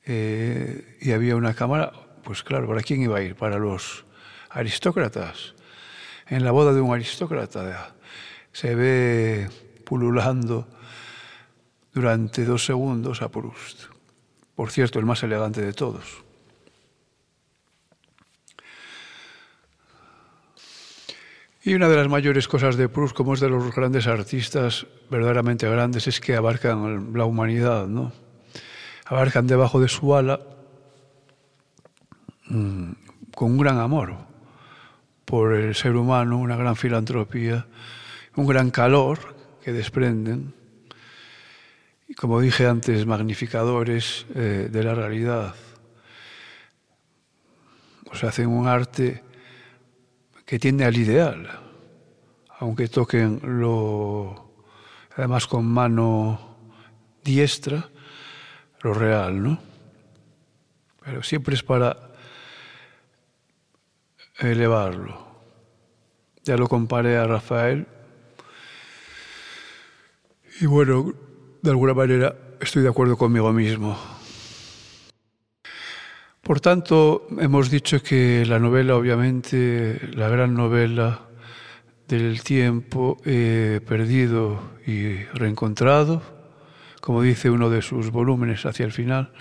eh, 0.03 0.97
y 1.00 1.12
había 1.12 1.35
una 1.35 1.53
cámara, 1.53 1.93
pues 2.24 2.43
claro, 2.43 2.67
¿para 2.67 2.81
quién 2.81 3.01
iba 3.01 3.17
a 3.17 3.21
ir? 3.21 3.35
Para 3.35 3.57
los 3.59 4.05
aristócratas. 4.50 5.53
En 6.27 6.43
la 6.43 6.51
boda 6.51 6.74
de 6.74 6.81
un 6.81 6.93
aristócrata 6.93 7.95
se 8.51 8.74
ve 8.74 9.50
pululando 9.85 10.67
durante 11.93 12.43
dos 12.45 12.65
segundos 12.65 13.21
a 13.21 13.29
Proust. 13.29 13.94
Por 14.55 14.71
cierto, 14.71 15.00
el 15.00 15.05
más 15.05 15.21
elegante 15.24 15.62
de 15.62 15.74
todos. 15.74 16.24
Y 21.63 21.74
una 21.74 21.89
de 21.89 21.95
las 21.95 22.07
mayores 22.07 22.47
cosas 22.47 22.77
de 22.77 22.88
Proust, 22.88 23.15
como 23.15 23.33
es 23.33 23.39
de 23.39 23.50
los 23.50 23.74
grandes 23.74 24.05
artistas, 24.05 24.85
verdaderamente 25.09 25.67
grandes, 25.67 26.07
es 26.07 26.21
que 26.21 26.35
abarcan 26.35 27.12
la 27.13 27.25
humanidad, 27.25 27.88
¿no? 27.88 28.12
Abarcan 29.05 29.47
debajo 29.47 29.79
de 29.79 29.88
su 29.88 30.15
ala 30.15 30.39
mmm, 32.47 32.91
con 33.33 33.51
un 33.51 33.57
gran 33.57 33.79
amor 33.79 34.15
por 35.25 35.53
el 35.53 35.74
ser 35.74 35.95
humano, 35.95 36.38
una 36.38 36.55
gran 36.55 36.75
filantropía, 36.75 37.65
un 38.35 38.45
gran 38.45 38.69
calor 38.69 39.35
que 39.63 39.74
desprenden, 39.74 40.53
como 42.17 42.39
dije 42.39 42.67
antes, 42.67 43.05
magnificadores 43.05 44.25
eh, 44.36 44.69
de 44.72 44.84
la 44.84 44.95
realidad. 44.95 45.55
O 48.12 48.15
sea, 48.15 48.29
hacen 48.29 48.48
un 48.48 48.67
arte 48.67 49.24
que 50.45 50.60
tiende 50.60 50.86
al 50.86 50.95
ideal, 50.95 51.50
aunque 52.60 52.88
toquen 52.88 53.41
lo, 53.43 54.53
además 55.15 55.48
con 55.48 55.65
mano 55.65 56.57
diestra, 57.24 57.89
lo 58.81 58.93
real, 58.93 59.41
¿no? 59.43 59.60
Pero 61.03 61.24
siempre 61.24 61.55
es 61.55 61.63
para 61.63 61.98
elevarlo. 64.39 65.25
Ya 66.43 66.55
lo 66.55 66.67
comparé 66.67 67.17
a 67.17 67.25
Rafael 67.25 67.88
y 70.62 70.67
bueno, 70.67 71.13
de 71.65 71.72
alguna 71.72 71.95
manera 71.95 72.36
estoy 72.62 72.84
de 72.84 72.89
acuerdo 72.89 73.17
conmigo 73.17 73.51
mismo. 73.51 73.98
Por 76.43 76.60
tanto, 76.62 77.25
hemos 77.39 77.72
dicho 77.72 78.03
que 78.03 78.45
la 78.45 78.60
novela, 78.60 78.95
obviamente, 78.95 80.00
la 80.13 80.29
gran 80.29 80.53
novela 80.53 81.22
del 82.07 82.43
tiempo 82.43 83.17
eh, 83.25 83.81
perdido 83.84 84.77
y 84.86 85.15
reencontrado, 85.34 86.22
como 87.01 87.24
dice 87.24 87.50
uno 87.50 87.72
de 87.72 87.81
sus 87.81 88.12
volúmenes 88.12 88.63
hacia 88.67 88.86
el 88.86 88.91
final, 88.91 89.34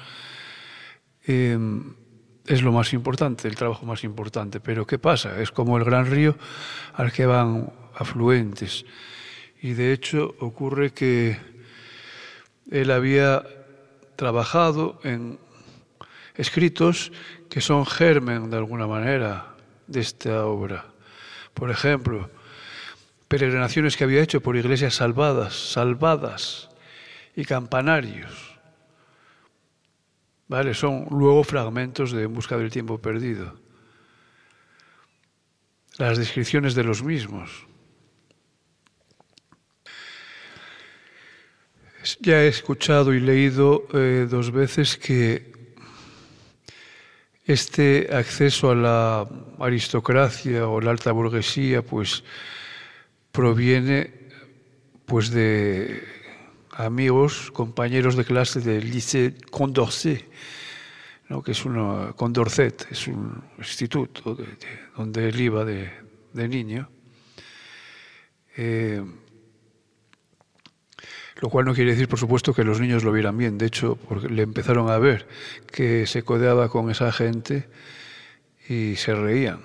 eh, 1.27 1.59
es 2.47 2.63
lo 2.63 2.73
más 2.73 2.95
importante, 2.95 3.49
el 3.49 3.55
trabajo 3.55 3.85
más 3.85 4.03
importante. 4.03 4.61
Pero 4.61 4.87
¿qué 4.87 4.99
pasa? 4.99 5.43
Es 5.43 5.51
como 5.51 5.77
el 5.77 5.85
gran 5.85 6.07
río 6.07 6.39
al 6.95 7.13
que 7.13 7.27
van 7.27 7.71
afluentes. 7.95 8.87
Y 9.61 9.75
de 9.75 9.93
hecho 9.93 10.35
ocurre 10.41 10.93
que 10.95 11.54
él 12.71 12.91
había 12.91 13.45
trabajado 14.17 15.01
en 15.05 15.39
escritos 16.35 17.13
que 17.49 17.61
son 17.61 17.87
germen 17.87 18.51
de 18.51 18.57
alguna 18.57 18.87
manera 18.87 19.55
de 19.87 20.01
esta 20.01 20.47
obra. 20.47 20.87
Por 21.53 21.71
ejemplo, 21.71 22.31
peregrinaciones 23.29 23.97
que 23.97 24.05
había 24.05 24.23
hecho 24.23 24.41
por 24.41 24.57
iglesias 24.57 24.95
salvadas, 24.95 25.55
salvadas 25.55 26.71
y 27.37 27.45
campanarios. 27.45 28.55
¿Vale? 30.49 30.75
Son 30.75 31.07
luego 31.11 31.43
fragmentos 31.43 32.13
de 32.13 32.25
En 32.25 32.35
busca 32.35 32.57
del 32.57 32.71
tiempo 32.71 32.99
perdido. 32.99 33.57
Las 35.97 36.19
descripciones 36.19 36.75
de 36.75 36.85
los 36.85 37.03
mismos. 37.03 37.67
Ya 42.21 42.43
he 42.43 42.49
escuchado 42.49 43.15
y 43.15 43.21
leído 43.21 43.87
eh, 43.95 44.27
dos 44.29 44.51
veces 44.51 44.99
que 44.99 45.55
este 47.47 48.09
acceso 48.13 48.71
a 48.71 48.75
la 48.75 49.29
aristocracia 49.59 50.69
o 50.69 50.83
la 50.83 50.91
alta 50.91 51.13
burguesía 51.13 51.81
pues 51.81 52.23
proviene 53.33 54.13
pues 55.07 55.31
de 55.31 56.05
amigos, 56.73 57.51
compañeros 57.53 58.17
de 58.17 58.25
clase 58.27 58.61
del 58.61 58.91
Lycée 58.91 59.35
Condorcet, 59.51 60.29
¿no? 61.31 61.43
que 61.43 61.53
es 61.53 61.65
una, 61.65 62.13
Condorcet, 62.13 62.87
es 62.91 63.07
un 63.09 63.43
instituto 63.57 64.35
de, 64.35 64.45
de, 64.45 64.79
donde 64.95 65.29
él 65.29 65.41
iba 65.41 65.65
de, 65.65 65.91
de 66.35 66.49
niño. 66.49 66.89
Eh, 68.57 69.03
Lo 71.41 71.49
cual 71.51 71.65
no 71.65 71.75
quiere 71.75 71.91
decir, 71.91 72.09
por 72.09 72.19
supuesto, 72.19 72.55
que 72.55 72.65
los 72.65 72.81
niños 72.81 73.03
lo 73.05 73.13
vieran 73.13 73.37
bien. 73.37 73.59
De 73.59 73.67
hecho, 73.67 73.97
porque 74.09 74.29
le 74.29 74.43
empezaron 74.43 74.89
a 74.91 74.99
ver 74.99 75.27
que 75.71 76.07
se 76.07 76.23
codeaba 76.23 76.69
con 76.69 76.91
esa 76.91 77.11
gente 77.13 77.69
y 78.69 78.97
se 78.97 79.15
reían. 79.15 79.61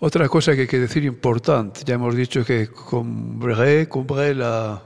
Otra 0.00 0.28
cosa 0.28 0.54
que 0.54 0.62
hay 0.62 0.66
que 0.66 0.78
decir 0.78 1.04
importante, 1.04 1.80
ya 1.84 1.94
hemos 1.94 2.14
dicho 2.14 2.44
que 2.44 2.68
Combray 2.68 3.86
la, 4.34 4.82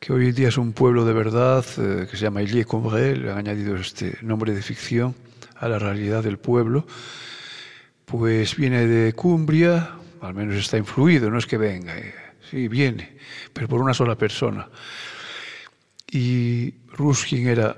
que 0.00 0.12
hoy 0.12 0.28
en 0.28 0.34
día 0.34 0.48
es 0.48 0.58
un 0.58 0.72
pueblo 0.72 1.04
de 1.04 1.12
verdad, 1.12 1.64
eh, 1.78 2.06
que 2.10 2.16
se 2.16 2.24
llama 2.24 2.42
Illier-Combray, 2.42 3.16
le 3.16 3.30
han 3.30 3.38
añadido 3.38 3.76
este 3.76 4.18
nombre 4.22 4.54
de 4.54 4.62
ficción 4.62 5.14
a 5.56 5.68
la 5.68 5.78
realidad 5.78 6.22
del 6.22 6.38
pueblo, 6.38 6.86
pues 8.04 8.56
viene 8.56 8.86
de 8.86 9.12
Cumbria, 9.12 9.90
al 10.20 10.34
menos 10.34 10.56
está 10.56 10.78
influido, 10.78 11.30
no 11.30 11.38
es 11.38 11.46
que 11.46 11.58
venga, 11.58 11.96
eh, 11.96 12.14
sí, 12.50 12.68
viene, 12.68 13.16
pero 13.52 13.68
por 13.68 13.80
una 13.80 13.94
sola 13.94 14.16
persona. 14.16 14.68
Y 16.10 16.72
Ruskin 16.92 17.48
era 17.48 17.76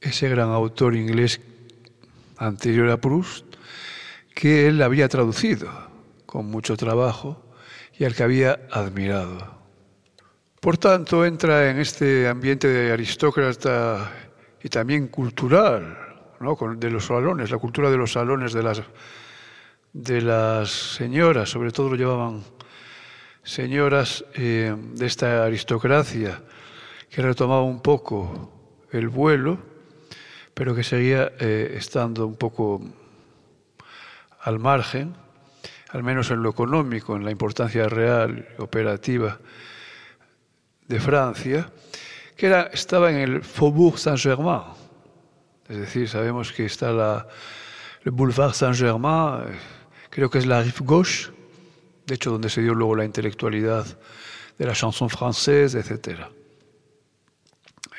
ese 0.00 0.28
gran 0.28 0.50
autor 0.50 0.96
inglés 0.96 1.40
anterior 2.38 2.90
a 2.90 2.96
Proust, 2.96 3.44
que 4.34 4.66
él 4.66 4.82
había 4.82 5.08
traducido 5.08 5.70
con 6.26 6.46
mucho 6.46 6.76
trabajo 6.76 7.54
y 7.98 8.04
al 8.04 8.14
que 8.14 8.22
había 8.22 8.60
admirado. 8.70 9.62
Por 10.60 10.78
tanto, 10.78 11.26
entra 11.26 11.70
en 11.70 11.78
este 11.78 12.28
ambiente 12.28 12.68
de 12.68 12.92
aristócrata 12.92 14.12
y 14.62 14.68
también 14.68 15.08
cultural, 15.08 15.98
¿no? 16.40 16.56
de 16.76 16.90
los 16.90 17.06
salones, 17.06 17.50
la 17.50 17.58
cultura 17.58 17.90
de 17.90 17.96
los 17.96 18.12
salones 18.12 18.52
de 18.52 18.62
las, 18.62 18.82
de 19.92 20.22
las 20.22 20.70
señoras, 20.70 21.50
sobre 21.50 21.70
todo 21.70 21.90
lo 21.90 21.96
llevaban 21.96 22.42
señoras 23.42 24.24
eh, 24.34 24.74
de 24.76 25.06
esta 25.06 25.44
aristocracia 25.44 26.42
que 27.10 27.22
retomaba 27.22 27.62
un 27.62 27.80
poco 27.80 28.86
el 28.90 29.08
vuelo, 29.08 29.58
pero 30.54 30.74
que 30.74 30.84
seguía 30.84 31.32
eh, 31.38 31.74
estando 31.76 32.26
un 32.26 32.36
poco 32.36 32.80
al 34.40 34.58
margen, 34.58 35.14
al 35.90 36.02
menos 36.02 36.30
en 36.30 36.42
lo 36.42 36.50
económico, 36.50 37.16
en 37.16 37.24
la 37.24 37.30
importancia 37.30 37.88
real, 37.88 38.48
operativa 38.58 39.38
de 40.88 41.00
Francia, 41.00 41.70
que 42.36 42.68
estaba 42.72 43.10
en 43.10 43.18
el 43.18 43.42
Faubourg 43.42 43.98
Saint-Germain. 43.98 44.62
Es 45.68 45.78
decir, 45.78 46.08
sabemos 46.08 46.52
que 46.52 46.66
está 46.66 46.92
la, 46.92 47.26
el 48.04 48.10
Boulevard 48.10 48.52
Saint-Germain, 48.52 49.52
eh, 49.52 49.58
creo 50.10 50.30
que 50.30 50.38
es 50.38 50.46
la 50.46 50.62
rive 50.62 50.76
gauche, 50.80 51.30
de 52.06 52.14
hecho 52.14 52.30
donde 52.30 52.50
se 52.50 52.62
dio 52.62 52.74
luego 52.74 52.96
la 52.96 53.04
intelectualidad 53.04 53.86
de 54.58 54.66
la 54.66 54.72
chanson 54.72 55.08
française, 55.08 55.74
etc. 55.74 56.20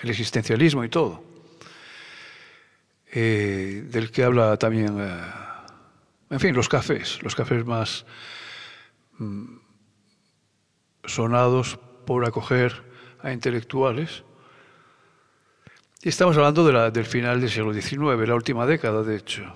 El 0.01 0.09
existencialismo 0.09 0.83
y 0.83 0.89
todo, 0.89 1.23
eh, 3.11 3.83
del 3.89 4.11
que 4.11 4.23
habla 4.23 4.57
también, 4.57 4.97
eh, 4.99 5.21
en 6.29 6.39
fin, 6.39 6.55
los 6.55 6.67
cafés, 6.67 7.21
los 7.21 7.35
cafés 7.35 7.65
más 7.65 8.05
mm, 9.17 9.57
sonados 11.05 11.79
por 12.05 12.25
acoger 12.25 12.83
a 13.21 13.31
intelectuales. 13.31 14.23
Y 16.01 16.09
estamos 16.09 16.35
hablando 16.35 16.65
de 16.65 16.73
la, 16.73 16.91
del 16.91 17.05
final 17.05 17.39
del 17.39 17.49
siglo 17.49 17.73
XIX, 17.73 18.27
la 18.27 18.35
última 18.35 18.65
década, 18.65 19.03
de 19.03 19.15
hecho. 19.15 19.53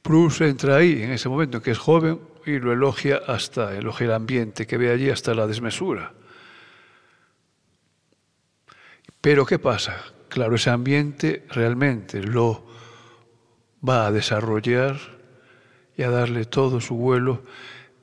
Proust 0.00 0.40
entra 0.42 0.76
ahí 0.76 1.02
en 1.02 1.12
ese 1.12 1.28
momento, 1.28 1.60
que 1.60 1.70
es 1.70 1.78
joven, 1.78 2.20
y 2.46 2.58
lo 2.58 2.72
elogia 2.72 3.20
hasta, 3.26 3.74
elogia 3.76 4.06
el 4.06 4.12
ambiente 4.12 4.66
que 4.66 4.76
ve 4.76 4.90
allí 4.90 5.10
hasta 5.10 5.34
la 5.34 5.46
desmesura. 5.46 6.12
Pero 9.20 9.46
¿qué 9.46 9.58
pasa? 9.58 10.04
Claro, 10.28 10.56
ese 10.56 10.70
ambiente 10.70 11.46
realmente 11.50 12.22
lo 12.22 12.66
va 13.86 14.06
a 14.06 14.12
desarrollar 14.12 14.98
y 15.96 16.02
a 16.02 16.10
darle 16.10 16.44
todo 16.44 16.80
su 16.80 16.96
vuelo 16.96 17.44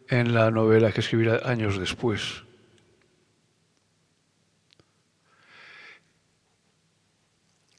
en 0.07 0.33
la 0.33 0.49
novela 0.51 0.91
que 0.91 1.01
escribirá 1.01 1.41
años 1.43 1.77
después. 1.77 2.43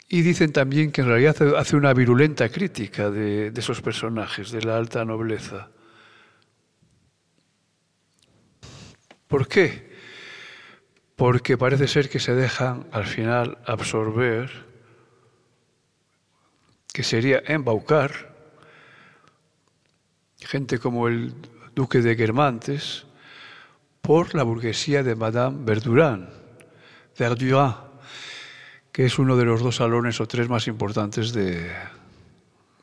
Y 0.09 0.20
dicen 0.20 0.53
también 0.53 0.92
que 0.92 1.01
en 1.01 1.07
realidad 1.07 1.57
hace 1.57 1.75
una 1.75 1.94
virulenta 1.94 2.51
crítica 2.51 3.11
de, 3.11 3.51
esos 3.57 3.81
personajes, 3.81 4.51
de 4.51 4.61
la 4.61 4.77
alta 4.77 5.07
nobleza. 5.07 5.70
¿Por 9.32 9.48
qué? 9.48 9.90
Porque 11.16 11.56
parece 11.56 11.88
ser 11.88 12.10
que 12.10 12.20
se 12.20 12.34
dejan 12.34 12.86
al 12.92 13.06
final 13.06 13.56
absorber, 13.64 14.50
que 16.92 17.02
sería 17.02 17.42
embaucar, 17.46 18.36
gente 20.38 20.78
como 20.78 21.08
el 21.08 21.32
duque 21.74 22.02
de 22.02 22.14
Guermantes, 22.14 23.06
por 24.02 24.34
la 24.34 24.42
burguesía 24.42 25.02
de 25.02 25.14
Madame 25.14 25.64
Verdurin, 25.64 26.28
Verdurin, 27.18 27.74
que 28.92 29.06
es 29.06 29.18
uno 29.18 29.38
de 29.38 29.46
los 29.46 29.62
dos 29.62 29.76
salones 29.76 30.20
o 30.20 30.28
tres 30.28 30.50
más 30.50 30.66
importantes 30.66 31.32
de 31.32 31.72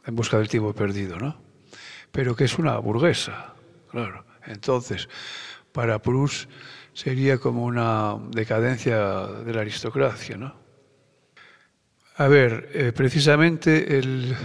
En 0.03 0.15
busca 0.15 0.39
del 0.39 0.49
tiempo 0.49 0.73
perdido, 0.73 1.15
¿no? 1.19 1.39
Pero 2.11 2.35
que 2.35 2.45
es 2.45 2.57
una 2.57 2.75
burguesa, 2.79 3.53
claro. 3.91 4.25
Entonces, 4.47 5.07
para 5.79 5.97
Proust 5.97 6.49
sería 6.91 7.37
como 7.37 7.63
una 7.63 8.17
decadencia 8.31 8.97
de 9.45 9.53
la 9.53 9.61
aristocracia, 9.61 10.35
¿no? 10.35 10.53
A 12.17 12.27
ver, 12.27 12.69
eh, 12.73 12.91
precisamente 12.93 13.97
el 13.97 14.35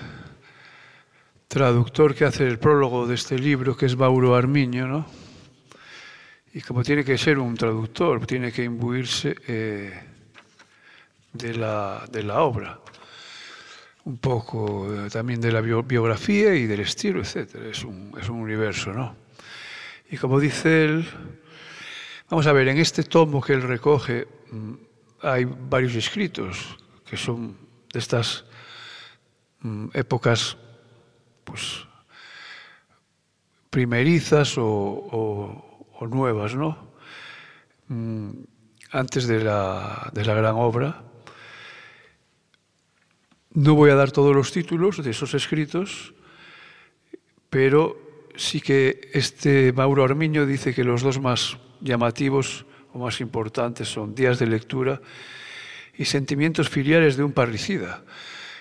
traductor 1.49 2.14
que 2.14 2.25
hace 2.25 2.47
el 2.47 2.61
prólogo 2.61 3.09
de 3.09 3.16
este 3.16 3.37
libro, 3.37 3.77
que 3.77 3.87
es 3.87 3.97
Mauro 3.97 4.37
Armiño, 4.37 4.87
¿no? 4.87 5.07
Y 6.53 6.61
como 6.61 6.85
tiene 6.85 7.05
que 7.05 7.18
ser 7.18 7.40
un 7.40 7.57
traductor, 7.57 8.25
tiene 8.29 8.53
que 8.53 8.62
imbuirse 8.62 9.35
eh, 9.49 9.92
de 11.33 11.55
la, 11.55 12.07
de 12.12 12.23
la 12.23 12.42
obra, 12.42 12.79
un 14.05 14.18
poco 14.18 14.87
eh, 14.87 15.11
también 15.11 15.40
de 15.40 15.51
la 15.51 15.61
biografía 15.61 16.55
y 16.55 16.68
del 16.68 16.79
estilo, 16.79 17.23
etc. 17.23 17.57
Es 17.73 17.83
un, 17.83 18.12
es 18.23 18.29
un 18.29 18.37
universo, 18.38 18.92
¿no? 18.92 19.25
Y 20.14 20.16
como 20.16 20.38
dice 20.38 20.85
él, 20.85 21.09
vamos 22.31 22.46
a 22.46 22.53
ver, 22.53 22.68
en 22.68 22.79
este 22.79 23.03
tomo 23.03 23.42
que 23.42 23.53
él 23.53 23.62
recoge 23.62 24.29
mm, 24.48 24.74
hay 25.22 25.44
varios 25.44 25.96
escritos 25.96 26.79
que 27.05 27.16
son 27.16 27.59
de 27.92 27.98
estas 27.98 28.44
mm, 29.59 29.88
épocas 29.92 30.57
pues 31.42 31.85
primerizas 33.70 34.57
o, 34.57 34.64
o, 34.64 35.88
o 35.98 36.07
nuevas, 36.07 36.55
¿no? 36.55 36.79
Mm, 37.88 38.31
antes 38.92 39.27
de 39.27 39.42
la, 39.42 40.12
de 40.14 40.24
la 40.24 40.35
gran 40.35 40.55
obra. 40.55 41.03
No 43.50 43.74
voy 43.74 43.90
a 43.90 43.96
dar 43.96 44.12
todos 44.12 44.33
los 44.33 44.53
títulos 44.53 45.03
de 45.03 45.11
esos 45.11 45.35
escritos, 45.35 46.14
pero 47.50 48.03
sí 48.37 48.61
que 48.61 49.11
este 49.12 49.73
Mauro 49.73 50.05
Armiño 50.05 50.47
dice 50.47 50.75
que 50.75 50.85
los 50.85 51.03
dos 51.03 51.20
más 51.20 51.59
llamativos 51.81 52.66
o 52.92 52.99
más 52.99 53.20
importantes 53.20 53.88
son 53.88 54.14
Días 54.14 54.38
de 54.38 54.47
lectura 54.47 55.01
y 55.97 56.05
Sentimientos 56.05 56.68
filiales 56.68 57.16
de 57.16 57.25
un 57.25 57.33
parricida, 57.33 58.05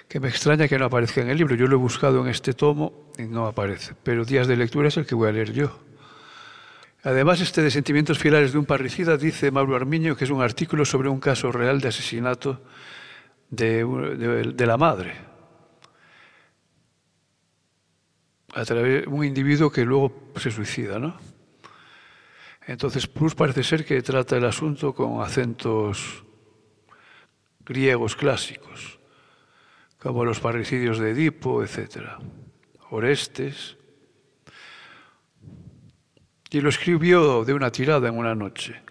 que 0.08 0.20
me 0.20 0.30
extraña 0.30 0.68
que 0.68 0.78
no 0.78 0.86
aparezca 0.86 1.22
en 1.22 1.30
el 1.30 1.38
libro. 1.38 1.56
Yo 1.56 1.68
lo 1.68 1.76
he 1.76 1.80
buscado 1.80 2.22
en 2.22 2.28
este 2.28 2.54
tomo 2.54 3.12
y 3.18 3.24
no 3.24 3.48
aparece, 3.48 3.96
pero 4.04 4.26
Días 4.26 4.48
de 4.48 4.58
lectura 4.58 4.88
es 4.88 4.98
el 4.98 5.06
que 5.06 5.16
voy 5.16 5.30
a 5.30 5.32
leer 5.32 5.54
yo. 5.54 5.80
Además, 7.04 7.42
este 7.42 7.62
de 7.62 7.70
Sentimientos 7.70 8.18
filiales 8.18 8.54
de 8.54 8.60
un 8.60 8.66
parricida 8.66 9.18
dice 9.18 9.52
Mauro 9.52 9.76
Armiño 9.76 10.16
que 10.16 10.24
es 10.24 10.30
un 10.30 10.42
artículo 10.42 10.86
sobre 10.86 11.10
un 11.10 11.20
caso 11.20 11.52
real 11.52 11.82
de 11.82 11.90
asesinato 11.90 12.62
de, 13.50 14.66
la 14.66 14.78
madre. 14.78 15.33
A 18.56 18.66
través 18.66 19.04
de 19.04 19.10
un 19.10 19.26
individuo 19.26 19.72
que 19.72 19.84
luego 19.84 20.32
se 20.36 20.52
suicida, 20.52 21.00
¿no? 21.00 21.18
Entonces, 22.68 23.08
Proust 23.08 23.38
parece 23.38 23.64
ser 23.64 23.86
que 23.86 24.02
trata 24.02 24.38
el 24.38 24.46
asunto 24.46 24.94
con 24.94 25.22
acentos 25.22 26.24
griegos 27.66 28.16
clásicos, 28.16 29.00
como 29.98 30.24
los 30.24 30.40
parricidios 30.40 31.00
de 31.00 31.12
Edipo, 31.12 31.64
etc. 31.64 32.20
Orestes. 32.90 33.78
Y 36.50 36.62
lo 36.62 36.70
escribió 36.70 37.44
de 37.44 37.54
una 37.54 37.72
tirada 37.72 38.08
en 38.08 38.18
una 38.18 38.36
noche. 38.36 38.82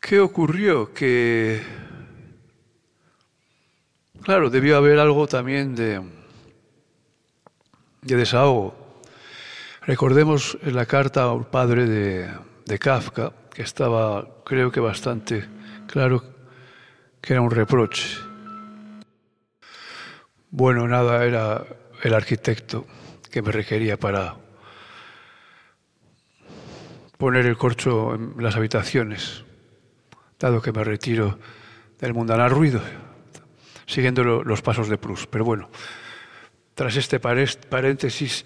¿Qué 0.00 0.20
ocurrió? 0.20 0.92
Que, 0.92 1.62
claro, 4.24 4.48
debió 4.48 4.76
haber 4.78 4.98
algo 4.98 5.26
también 5.26 5.74
de, 5.74 6.00
de 8.02 8.16
desahogo. 8.16 8.74
Recordemos 9.82 10.58
la 10.62 10.86
carta 10.86 11.30
al 11.30 11.46
padre 11.46 11.86
de, 11.86 12.30
de 12.64 12.78
Kafka, 12.78 13.32
que 13.52 13.62
estaba, 13.62 14.26
creo 14.44 14.72
que 14.72 14.80
bastante 14.80 15.44
claro 15.86 16.24
que 17.20 17.34
era 17.34 17.42
un 17.42 17.50
reproche. 17.50 18.18
Bueno, 20.50 20.88
nada, 20.88 21.24
era 21.24 21.64
el 22.02 22.14
arquitecto 22.14 22.86
que 23.30 23.42
me 23.42 23.52
requería 23.52 23.98
para 23.98 24.36
poner 27.18 27.44
el 27.44 27.56
corcho 27.58 28.14
en 28.14 28.34
las 28.38 28.56
habitaciones, 28.56 29.44
dado 30.38 30.62
que 30.62 30.72
me 30.72 30.82
retiro 30.82 31.38
del 31.98 32.14
mundanal 32.14 32.50
ruido, 32.50 32.80
siguiendo 33.86 34.22
los 34.44 34.62
pasos 34.62 34.88
de 34.88 34.98
Proust. 34.98 35.26
Pero 35.30 35.44
bueno, 35.44 35.68
tras 36.74 36.96
este 36.96 37.20
paréntesis, 37.20 38.44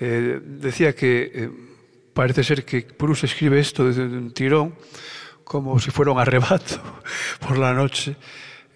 eh, 0.00 0.40
decía 0.42 0.94
que 0.94 1.30
eh, 1.34 1.50
parece 2.12 2.44
ser 2.44 2.64
que 2.64 2.82
Proust 2.82 3.24
escribe 3.24 3.60
esto 3.60 3.86
desde 3.86 4.02
un 4.02 4.32
tirón, 4.32 4.74
como 5.44 5.78
si 5.78 5.90
fuera 5.90 6.12
un 6.12 6.18
arrebato 6.18 6.80
por 7.40 7.58
la 7.58 7.72
noche. 7.72 8.16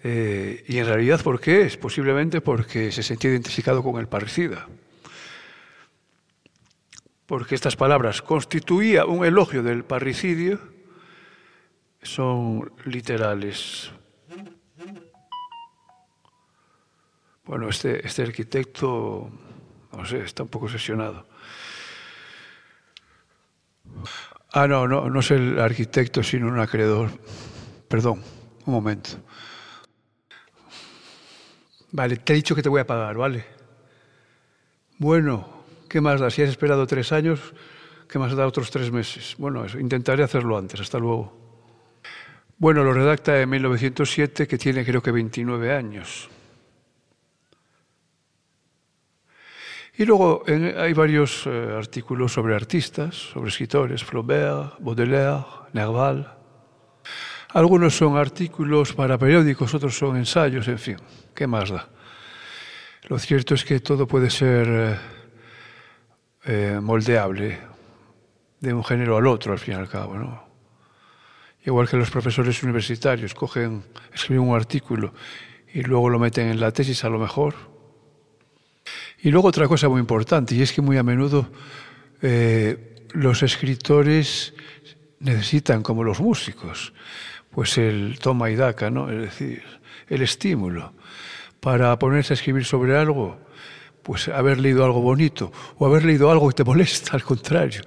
Eh, 0.03 0.63
y 0.67 0.77
en 0.77 0.85
realidad, 0.85 1.21
¿por 1.21 1.39
qué 1.39 1.63
es? 1.63 1.75
Posiblemente 1.75 2.39
porque 2.41 2.91
se 2.91 3.03
sentía 3.03 3.31
identificado 3.31 3.83
con 3.83 3.99
el 3.99 4.07
parricida. 4.07 4.67
Porque 7.25 7.55
estas 7.55 7.75
palabras 7.75 8.21
constituía 8.21 9.05
un 9.05 9.25
elogio 9.25 9.63
del 9.63 9.83
parricidio, 9.83 10.59
son 12.01 12.71
literales. 12.85 13.91
Bueno, 17.47 17.69
este, 17.69 18.05
este 18.05 18.23
arquitecto, 18.23 19.29
no 19.93 20.05
sé, 20.05 20.19
está 20.19 20.43
un 20.43 20.49
poco 20.49 20.65
obsesionado. 20.65 21.25
Ah, 24.51 24.67
no, 24.67 24.85
no, 24.85 25.09
no 25.09 25.19
es 25.21 25.31
el 25.31 25.57
arquitecto, 25.57 26.21
sino 26.23 26.47
un 26.47 26.59
acreedor. 26.59 27.09
Perdón, 27.87 28.21
un 28.65 28.73
momento. 28.73 29.11
Vale, 31.91 32.17
te 32.17 32.33
he 32.33 32.35
dicho 32.35 32.53
que 32.53 32.61
te 32.61 32.69
voy 32.69 32.81
a 32.81 32.87
pagar, 32.87 33.15
¿vale? 33.15 33.45
Bueno, 34.97 35.63
¿qué 35.87 36.01
más 36.01 36.19
da? 36.19 36.29
Si 36.29 36.41
has 36.41 36.49
esperado 36.49 36.85
tres 36.85 37.13
años, 37.13 37.39
¿qué 38.09 38.19
más 38.19 38.35
da 38.35 38.45
otros 38.45 38.69
tres 38.71 38.91
meses? 38.91 39.35
Bueno, 39.37 39.65
intentaré 39.79 40.21
hacerlo 40.21 40.57
antes. 40.57 40.81
Hasta 40.81 40.99
luego. 40.99 41.33
Bueno, 42.57 42.83
lo 42.83 42.91
redacta 42.91 43.39
en 43.39 43.49
1907, 43.49 44.47
que 44.47 44.57
tiene 44.57 44.83
creo 44.83 45.01
que 45.01 45.11
29 45.11 45.73
años. 45.73 46.29
Y 49.99 50.05
luego 50.05 50.43
hay 50.45 50.93
varios 50.93 51.47
eh, 51.47 51.73
artículos 51.75 52.31
sobre 52.31 52.53
artistas, 52.53 53.15
sobre 53.15 53.49
escritores, 53.49 54.03
Flaubert, 54.03 54.75
Baudelaire, 54.77 55.43
Nerval. 55.73 56.35
Algunos 57.49 57.97
son 57.97 58.15
artículos 58.15 58.93
para 58.93 59.17
periódicos, 59.17 59.73
otros 59.73 59.97
son 59.97 60.17
ensayos, 60.17 60.67
en 60.67 60.77
fin, 60.77 60.97
¿qué 61.33 61.47
más 61.47 61.71
da? 61.71 61.89
Lo 63.07 63.17
cierto 63.17 63.55
es 63.55 63.65
que 63.65 63.79
todo 63.79 64.05
puede 64.07 64.29
ser 64.29 64.67
eh, 64.69 64.97
eh, 66.45 66.79
moldeable 66.79 67.57
de 68.59 68.73
un 68.73 68.83
género 68.83 69.17
al 69.17 69.25
otro, 69.25 69.53
al 69.53 69.59
fin 69.59 69.73
y 69.73 69.77
al 69.77 69.89
cabo, 69.89 70.15
¿no? 70.15 70.43
Igual 71.65 71.89
que 71.89 71.97
los 71.97 72.11
profesores 72.11 72.61
universitarios 72.61 73.33
cogen, 73.33 73.83
escriben 74.13 74.47
un 74.47 74.55
artículo 74.55 75.15
y 75.73 75.81
luego 75.81 76.09
lo 76.09 76.19
meten 76.19 76.49
en 76.49 76.59
la 76.59 76.71
tesis 76.71 77.03
a 77.03 77.09
lo 77.09 77.17
mejor, 77.17 77.76
y 79.21 79.31
luego 79.31 79.47
otra 79.47 79.67
cosa 79.67 79.89
muy 79.89 79.99
importante, 79.99 80.55
y 80.55 80.61
es 80.61 80.71
que 80.71 80.81
muy 80.81 80.97
a 80.97 81.03
menudo 81.03 81.49
eh, 82.21 83.05
los 83.13 83.43
escritores 83.43 84.53
necesitan, 85.19 85.81
como 85.81 86.03
los 86.03 86.19
músicos, 86.19 86.93
pues 87.49 87.77
el 87.77 88.19
toma 88.19 88.49
y 88.51 88.55
daca, 88.55 88.89
¿no? 88.89 89.09
Es 89.09 89.21
decir, 89.21 89.63
el 90.07 90.21
estímulo 90.21 90.93
para 91.59 91.97
ponerse 91.97 92.33
a 92.33 92.35
escribir 92.35 92.65
sobre 92.65 92.95
algo, 92.95 93.39
pues 94.03 94.27
haber 94.27 94.59
leído 94.59 94.85
algo 94.85 95.01
bonito 95.01 95.51
o 95.77 95.85
haber 95.85 96.05
leído 96.05 96.31
algo 96.31 96.47
que 96.49 96.55
te 96.55 96.63
molesta, 96.71 97.11
al 97.13 97.23
contrario. 97.23 97.81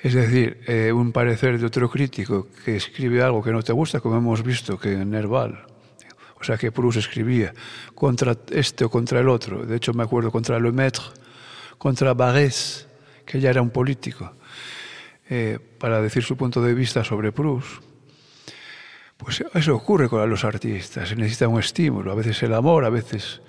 Es 0.00 0.14
decir, 0.14 0.60
eh, 0.66 0.92
un 0.92 1.12
parecer 1.12 1.58
de 1.58 1.66
otro 1.66 1.88
crítico 1.88 2.48
que 2.64 2.76
escribe 2.76 3.22
algo 3.22 3.42
que 3.42 3.52
no 3.52 3.62
te 3.62 3.72
gusta, 3.72 4.00
como 4.00 4.16
hemos 4.16 4.42
visto 4.42 4.78
que 4.78 4.92
en 4.92 5.10
Nerval 5.10 5.71
O 6.42 6.44
sea 6.44 6.58
que 6.58 6.72
Proust 6.72 6.98
escribía 6.98 7.54
contra 7.94 8.36
este 8.50 8.84
o 8.84 8.90
contra 8.90 9.20
el 9.20 9.28
otro. 9.28 9.64
De 9.64 9.76
hecho, 9.76 9.94
me 9.94 10.02
acuerdo 10.02 10.32
contra 10.32 10.58
Lemaitre, 10.58 11.04
contra 11.78 12.14
Barrés, 12.14 12.88
que 13.24 13.38
ya 13.38 13.50
era 13.50 13.62
un 13.62 13.70
político, 13.70 14.34
eh, 15.30 15.60
para 15.78 16.02
decir 16.02 16.24
su 16.24 16.36
punto 16.36 16.60
de 16.60 16.74
vista 16.74 17.04
sobre 17.04 17.30
Proust. 17.30 17.80
Pues 19.16 19.44
eso 19.54 19.76
ocurre 19.76 20.08
con 20.08 20.28
los 20.28 20.44
artistas. 20.44 21.10
Se 21.10 21.14
necesita 21.14 21.46
un 21.46 21.60
estímulo. 21.60 22.10
A 22.10 22.16
veces 22.16 22.42
el 22.42 22.54
amor, 22.54 22.84
a 22.84 22.90
veces 22.90 23.40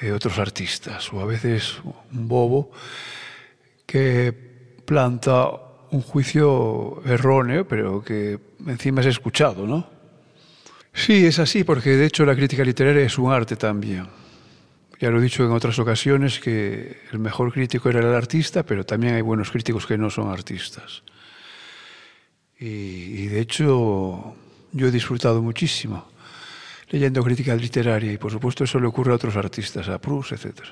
eh, 0.00 0.12
otros 0.12 0.38
artistas, 0.38 1.12
o 1.12 1.20
a 1.20 1.26
veces 1.26 1.82
un 2.12 2.28
bobo 2.28 2.70
que 3.84 4.32
planta 4.86 5.50
un 5.90 6.02
juicio 6.02 7.02
erróneo, 7.04 7.66
pero 7.66 8.04
que 8.04 8.38
encima 8.68 9.00
es 9.00 9.08
escuchado, 9.08 9.66
¿no? 9.66 9.97
Sí, 10.98 11.24
es 11.24 11.38
así, 11.38 11.62
porque 11.62 11.90
de 11.90 12.06
hecho 12.06 12.26
la 12.26 12.34
crítica 12.34 12.64
literaria 12.64 13.02
es 13.02 13.18
un 13.18 13.32
arte 13.32 13.54
también. 13.54 14.08
Ya 14.98 15.10
lo 15.10 15.20
he 15.20 15.22
dicho 15.22 15.44
en 15.44 15.52
otras 15.52 15.78
ocasiones 15.78 16.40
que 16.40 17.02
el 17.12 17.20
mejor 17.20 17.52
crítico 17.52 17.88
era 17.88 18.00
el 18.00 18.12
artista, 18.12 18.64
pero 18.64 18.84
también 18.84 19.14
hay 19.14 19.22
buenos 19.22 19.50
críticos 19.52 19.86
que 19.86 19.96
no 19.96 20.10
son 20.10 20.28
artistas. 20.28 21.04
Y, 22.58 23.26
de 23.28 23.40
hecho 23.40 24.34
yo 24.72 24.88
he 24.88 24.90
disfrutado 24.90 25.40
muchísimo 25.40 26.08
leyendo 26.90 27.22
crítica 27.22 27.54
literaria 27.54 28.12
y 28.12 28.18
por 28.18 28.32
supuesto 28.32 28.64
eso 28.64 28.80
le 28.80 28.88
ocurre 28.88 29.12
a 29.12 29.14
otros 29.14 29.36
artistas, 29.36 29.88
a 29.88 30.00
Proust, 30.00 30.32
etc. 30.32 30.62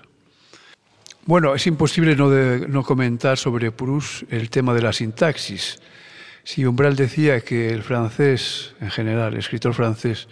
Bueno, 1.25 1.55
es 1.55 1.65
imposible 1.69 2.17
no, 2.17 2.29
no 2.29 2.83
comentar 2.83 3.39
sobre 3.39 3.71
Proust 3.71 4.25
el 4.33 4.51
tema 4.51 4.75
de 4.75 4.83
la 4.83 4.93
sintaxis. 4.93 5.79
Si 6.47 6.65
Umbral 6.65 6.95
decía 6.95 7.41
que 7.41 7.71
el 7.71 7.83
francés, 7.83 8.77
en 8.81 8.93
general, 8.93 9.33
el 9.33 9.41
escritor 9.41 9.75
francés, 9.75 10.29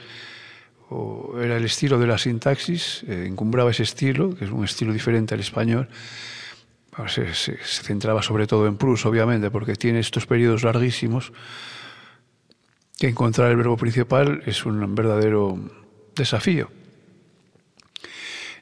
era 1.40 1.56
el 1.56 1.64
estilo 1.64 1.98
de 1.98 2.06
la 2.06 2.18
sintaxis, 2.18 3.02
eh, 3.08 3.24
encumbraba 3.26 3.72
ese 3.72 3.82
estilo, 3.82 4.32
que 4.32 4.44
es 4.44 4.52
un 4.52 4.62
estilo 4.62 4.92
diferente 4.92 5.34
al 5.34 5.40
español, 5.40 5.88
se, 7.08 7.34
se, 7.34 7.56
centraba 7.56 8.22
sobre 8.22 8.46
todo 8.46 8.68
en 8.68 8.76
Proust, 8.76 9.06
obviamente, 9.06 9.50
porque 9.50 9.74
tiene 9.74 9.98
estos 9.98 10.24
periodos 10.24 10.62
larguísimos, 10.62 11.32
que 12.96 13.08
encontrar 13.08 13.50
el 13.50 13.56
verbo 13.56 13.76
principal 13.76 14.40
es 14.46 14.64
un 14.64 14.94
verdadero 14.94 15.58
desafío. 16.14 16.70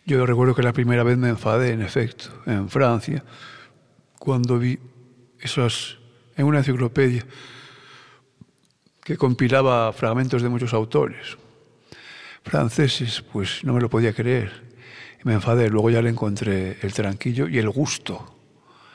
Yo 0.07 0.25
recuerdo 0.25 0.55
que 0.55 0.63
la 0.63 0.73
primera 0.73 1.03
vez 1.03 1.19
me 1.19 1.29
enfadé, 1.29 1.73
en 1.73 1.83
efecto, 1.83 2.31
en 2.47 2.71
Francia, 2.71 3.23
cuando 4.19 4.59
vi 4.59 4.79
esos 5.39 6.02
en 6.37 6.47
una 6.47 6.59
enciclopedia 6.59 7.25
que 9.05 9.17
compilaba 9.17 9.93
fragmentos 9.93 10.43
de 10.43 10.49
muchos 10.49 10.73
autores 10.73 11.37
franceses, 12.45 13.23
pues 13.33 13.65
no 13.65 13.73
me 13.73 13.81
lo 13.81 13.89
podía 13.89 14.13
creer. 14.13 14.51
Me 15.25 15.35
enfadé. 15.35 15.69
Luego 15.69 15.91
ya 15.91 16.03
le 16.03 16.11
encontré 16.11 16.79
el 16.83 16.93
tranquillo 16.93 17.49
y 17.49 17.59
el 17.59 17.71
gusto. 17.71 18.37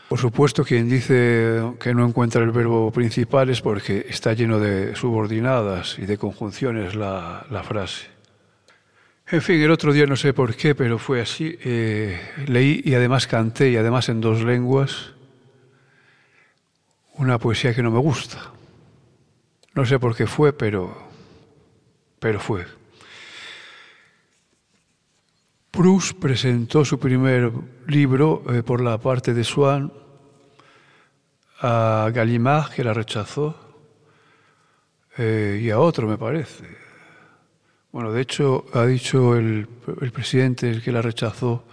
Por 0.10 0.20
supuesto, 0.20 0.64
quien 0.64 0.90
dice 0.90 1.62
que 1.80 1.94
no 1.94 2.06
encuentra 2.06 2.44
el 2.44 2.52
verbo 2.52 2.92
principal 2.92 3.50
es 3.50 3.62
porque 3.62 4.06
está 4.10 4.34
lleno 4.34 4.60
de 4.60 4.96
subordinadas 4.96 5.98
y 6.00 6.06
de 6.06 6.18
conjunciones 6.18 6.96
la, 6.96 7.46
la 7.50 7.64
frase. 7.64 8.08
En 9.30 9.42
fin, 9.42 9.62
el 9.62 9.72
otro 9.72 9.92
día 9.92 10.06
no 10.06 10.16
sé 10.16 10.34
por 10.34 10.56
qué, 10.56 10.76
pero 10.76 10.98
fue 10.98 11.20
así. 11.20 11.58
Eh, 11.62 12.20
leí 12.48 12.82
y 12.86 12.94
además 12.94 13.28
canté 13.28 13.72
y 13.72 13.76
además 13.76 14.08
en 14.08 14.22
dos 14.22 14.44
lenguas 14.44 15.14
una 17.18 17.38
poesía 17.38 17.74
que 17.74 17.84
no 17.84 17.92
me 17.92 18.00
gusta. 18.00 18.52
No 19.74 19.86
sé 19.86 20.00
por 20.00 20.16
qué 20.16 20.28
fue, 20.28 20.54
pero, 20.54 20.96
pero 22.20 22.40
fue. 22.40 22.66
Proust 25.72 26.18
presentó 26.20 26.84
su 26.84 27.00
primer 27.00 27.52
libro 27.86 28.44
eh, 28.50 28.64
por 28.64 28.82
la 28.82 28.98
parte 28.98 29.34
de 29.34 29.44
Swann 29.44 29.94
a 31.62 32.10
Gallimard, 32.14 32.72
que 32.72 32.84
la 32.84 32.94
rechazó, 32.94 33.56
eh, 35.18 35.60
y 35.62 35.70
a 35.70 35.80
otro, 35.80 36.08
me 36.08 36.18
parece. 36.18 36.66
Bueno, 37.92 38.12
de 38.12 38.22
hecho, 38.22 38.66
ha 38.74 38.86
dicho 38.86 39.36
el, 39.36 39.68
el 40.02 40.12
presidente 40.12 40.82
que 40.82 40.92
la 40.92 41.02
rechazó, 41.02 41.64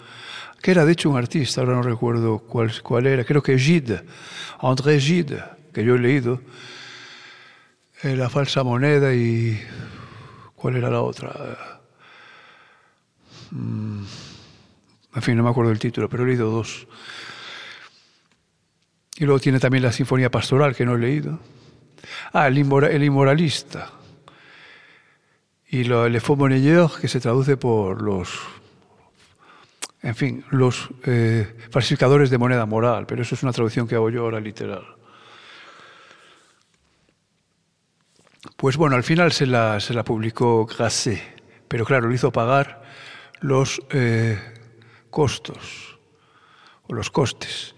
que 0.65 0.71
era 0.71 0.87
de 0.87 0.93
hecho 0.93 1.11
un 1.11 1.19
artista, 1.19 1.61
ahora 1.61 1.75
no 1.75 1.83
recuerdo 1.83 2.39
cuál, 2.39 2.73
cuál 2.81 3.07
era, 3.07 3.23
creo 3.23 3.43
que 3.43 3.59
Gide, 3.59 4.03
André 4.61 4.99
Gide, 4.99 5.45
que 5.75 5.85
yo 5.85 5.97
he 5.97 5.99
leído, 5.99 6.41
eh, 8.03 8.17
La 8.17 8.31
falsa 8.31 8.63
moneda 8.65 9.13
y... 9.13 9.61
¿Cuál 10.55 10.77
era 10.77 10.89
la 10.89 11.03
otra? 11.03 11.83
Mm, 13.51 14.05
en 15.17 15.23
fin, 15.23 15.37
no 15.37 15.43
me 15.43 15.51
acuerdo 15.51 15.71
el 15.71 15.79
título, 15.79 16.09
pero 16.09 16.25
he 16.25 16.29
leído 16.29 16.51
dos. 16.51 16.87
Y 19.19 19.27
luego 19.27 19.41
tiene 19.41 19.61
también 19.61 19.83
la 19.83 19.93
Sinfonía 19.93 20.31
Pastoral, 20.31 20.75
que 20.75 20.87
no 20.87 20.95
he 20.95 20.99
leído. 20.99 21.41
Ah, 22.33 22.49
el, 22.49 22.57
inmoralista. 22.57 23.91
Y 25.69 25.85
lo, 25.85 26.09
Le 26.09 26.21
Faux 26.21 26.39
Monnayeur, 26.39 26.91
que 26.99 27.09
se 27.09 27.21
traduce 27.21 27.59
por 27.59 28.01
los, 28.01 28.31
en 30.05 30.15
fin, 30.15 30.45
los 30.51 30.91
eh, 31.07 31.57
falsificadores 31.71 32.29
de 32.29 32.37
moneda 32.37 32.67
moral, 32.67 33.07
pero 33.07 33.23
eso 33.23 33.35
es 33.35 33.43
una 33.43 33.53
traducción 33.53 33.89
que 33.89 33.95
hago 33.95 34.11
yo 34.11 34.21
ahora 34.21 34.39
literal. 34.39 34.85
Pues 38.59 38.77
bueno, 38.77 38.97
al 38.97 39.03
final 39.03 39.33
se 39.33 39.47
la, 39.47 39.81
se 39.81 39.95
la 39.95 40.05
publicó 40.05 40.67
Grasset, 40.67 41.43
pero 41.67 41.87
claro, 41.87 42.11
le 42.11 42.17
hizo 42.17 42.31
pagar 42.31 42.83
los 43.41 43.81
eh, 43.93 44.39
costos 45.09 45.99
o 46.87 46.93
los 46.93 47.11
costes, 47.11 47.75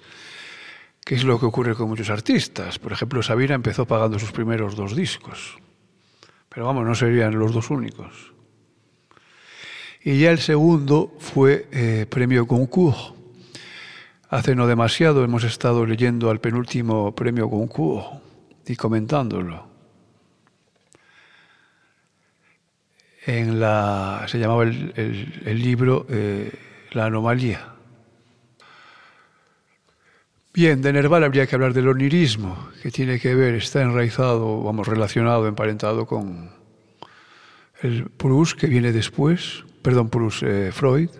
que 1.04 1.14
es 1.14 1.22
lo 1.22 1.38
que 1.38 1.46
ocurre 1.46 1.76
con 1.76 1.88
muchos 1.88 2.10
artistas. 2.10 2.80
Por 2.80 2.92
ejemplo, 2.92 3.22
Sabina 3.22 3.54
empezó 3.54 3.86
pagando 3.86 4.18
sus 4.18 4.32
primeros 4.32 4.74
dos 4.74 4.96
discos, 4.96 5.56
pero 6.48 6.66
vamos, 6.66 6.84
no 6.84 6.96
serían 6.96 7.38
los 7.38 7.54
dos 7.54 7.70
únicos. 7.70 8.35
Y 10.06 10.20
ya 10.20 10.30
el 10.30 10.38
segundo 10.38 11.12
fue 11.18 11.66
eh, 11.72 12.06
premio 12.08 12.46
Goncourt. 12.46 13.16
Hace 14.28 14.54
no 14.54 14.68
demasiado 14.68 15.24
hemos 15.24 15.42
estado 15.42 15.84
leyendo 15.84 16.30
al 16.30 16.38
penúltimo 16.38 17.12
premio 17.12 17.48
Goncourt 17.48 18.22
y 18.68 18.76
comentándolo. 18.76 19.66
en 23.26 23.58
la, 23.58 24.24
se 24.28 24.38
llamaba 24.38 24.62
el, 24.62 25.60
libro 25.60 26.06
eh, 26.08 26.52
La 26.92 27.06
anomalía. 27.06 27.74
Bien, 30.54 30.80
de 30.82 30.92
Nerval 30.92 31.24
habría 31.24 31.48
que 31.48 31.56
hablar 31.56 31.72
del 31.72 31.88
onirismo, 31.88 32.68
que 32.80 32.92
tiene 32.92 33.18
que 33.18 33.34
ver, 33.34 33.56
está 33.56 33.82
enraizado, 33.82 34.62
vamos, 34.62 34.86
relacionado, 34.86 35.48
emparentado 35.48 36.06
con 36.06 36.54
el 37.82 38.10
Proust, 38.10 38.58
que 38.58 38.66
viene 38.66 38.92
después, 38.92 39.64
perdón, 39.82 40.08
Proust, 40.10 40.42
eh, 40.42 40.72
Freud, 40.72 41.10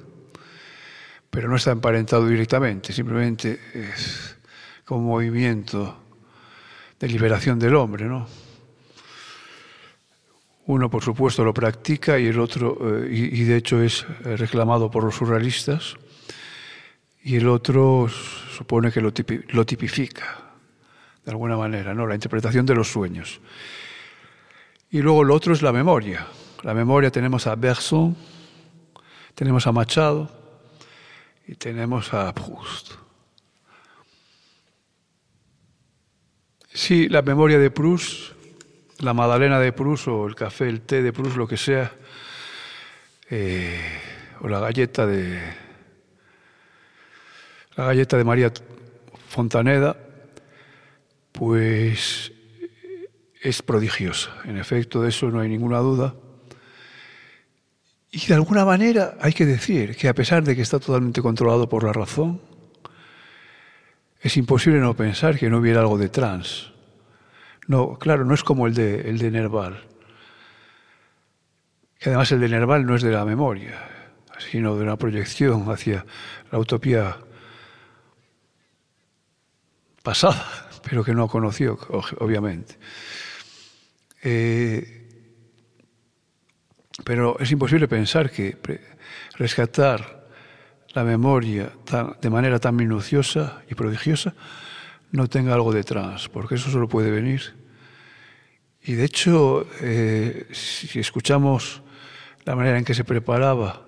pero 1.30 1.48
no 1.48 1.56
está 1.56 1.70
emparentado 1.70 2.26
directamente, 2.26 2.92
simplemente 2.92 3.60
es 3.74 4.36
como 4.84 5.02
movimiento 5.02 5.98
de 6.98 7.08
liberación 7.08 7.58
del 7.58 7.74
hombre, 7.74 8.06
¿no? 8.06 8.26
Uno, 10.66 10.90
por 10.90 11.02
supuesto, 11.02 11.44
lo 11.44 11.54
practica 11.54 12.18
y 12.18 12.26
el 12.26 12.40
otro, 12.40 13.04
eh, 13.04 13.08
y, 13.10 13.44
de 13.44 13.56
hecho 13.56 13.80
es 13.82 14.04
eh, 14.24 14.36
reclamado 14.36 14.90
por 14.90 15.04
los 15.04 15.14
surrealistas, 15.14 15.96
y 17.22 17.36
el 17.36 17.48
otro 17.48 18.08
supone 18.08 18.90
que 18.90 19.00
lo, 19.00 19.12
tipifica, 19.12 20.54
de 21.24 21.30
alguna 21.30 21.56
manera, 21.56 21.94
¿no? 21.94 22.06
la 22.06 22.14
interpretación 22.14 22.66
de 22.66 22.74
los 22.74 22.90
sueños. 22.90 23.40
Y 24.90 25.02
luego 25.02 25.22
lo 25.22 25.34
otro 25.34 25.52
es 25.52 25.62
la 25.62 25.72
memoria. 25.72 26.26
La 26.66 26.74
memoria 26.74 27.12
tenemos 27.12 27.46
a 27.46 27.54
Bergson, 27.54 28.16
tenemos 29.36 29.68
a 29.68 29.70
Machado 29.70 30.28
y 31.46 31.54
tenemos 31.54 32.12
a 32.12 32.34
Proust. 32.34 32.94
Sí, 36.74 37.08
la 37.08 37.22
memoria 37.22 37.60
de 37.60 37.70
Proust 37.70 38.32
la 38.98 39.14
magdalena 39.14 39.60
de 39.60 39.72
Prus 39.72 40.08
o 40.08 40.26
el 40.26 40.34
café, 40.34 40.68
el 40.68 40.80
té 40.80 41.02
de 41.02 41.12
Prus, 41.12 41.36
lo 41.36 41.46
que 41.46 41.56
sea, 41.56 41.92
eh, 43.30 43.78
o 44.40 44.48
la 44.48 44.58
galleta 44.58 45.06
de 45.06 45.40
la 47.76 47.84
galleta 47.84 48.16
de 48.16 48.24
María 48.24 48.52
Fontaneda, 49.28 49.96
pues 51.30 52.32
es 53.40 53.62
prodigiosa. 53.62 54.32
En 54.46 54.58
efecto, 54.58 55.00
de 55.00 55.10
eso 55.10 55.30
no 55.30 55.38
hay 55.38 55.48
ninguna 55.48 55.78
duda. 55.78 56.25
Y 58.10 58.26
de 58.26 58.34
alguna 58.34 58.64
manera 58.64 59.16
hay 59.20 59.32
que 59.32 59.44
decir 59.44 59.96
que 59.96 60.08
a 60.08 60.14
pesar 60.14 60.42
de 60.44 60.56
que 60.56 60.62
está 60.62 60.78
totalmente 60.78 61.20
controlado 61.20 61.68
por 61.68 61.84
la 61.84 61.92
razón, 61.92 62.40
es 64.20 64.36
imposible 64.36 64.80
no 64.80 64.94
pensar 64.94 65.38
que 65.38 65.50
no 65.50 65.58
hubiera 65.58 65.80
algo 65.80 65.98
de 65.98 66.08
trans 66.08 66.72
no, 67.68 67.98
claro, 67.98 68.24
no 68.24 68.34
es 68.34 68.44
como 68.44 68.66
el 68.66 68.74
de, 68.74 69.08
el 69.08 69.18
de 69.18 69.30
Nerval. 69.30 69.82
Que 71.98 72.10
además 72.10 72.30
el 72.32 72.40
de 72.40 72.48
Nerval 72.48 72.86
no 72.86 72.94
es 72.94 73.02
de 73.02 73.10
la 73.10 73.24
memoria, 73.24 73.74
sino 74.38 74.76
de 74.76 74.82
una 74.82 74.96
proyección 74.96 75.70
hacia 75.70 76.06
la 76.52 76.58
utopía 76.58 77.16
pasada, 80.02 80.70
pero 80.88 81.02
que 81.02 81.14
no 81.14 81.26
conoció, 81.26 81.78
obviamente. 82.20 82.78
Eh, 84.22 85.05
pero 87.04 87.36
es 87.38 87.50
imposible 87.50 87.88
pensar 87.88 88.30
que 88.30 88.56
rescatar 89.38 90.26
la 90.94 91.04
memoria 91.04 91.72
de 92.20 92.30
manera 92.30 92.58
tan 92.58 92.74
minuciosa 92.74 93.62
y 93.70 93.74
prodigiosa 93.74 94.34
no 95.12 95.28
tenga 95.28 95.54
algo 95.54 95.72
detrás, 95.72 96.28
porque 96.28 96.54
eso 96.54 96.70
solo 96.70 96.88
puede 96.88 97.10
venir. 97.10 97.54
Y 98.82 98.94
de 98.94 99.04
hecho, 99.04 99.66
eh, 99.80 100.46
si 100.52 100.98
escuchamos 100.98 101.82
la 102.44 102.56
manera 102.56 102.78
en 102.78 102.84
que 102.84 102.94
se 102.94 103.04
preparaba 103.04 103.86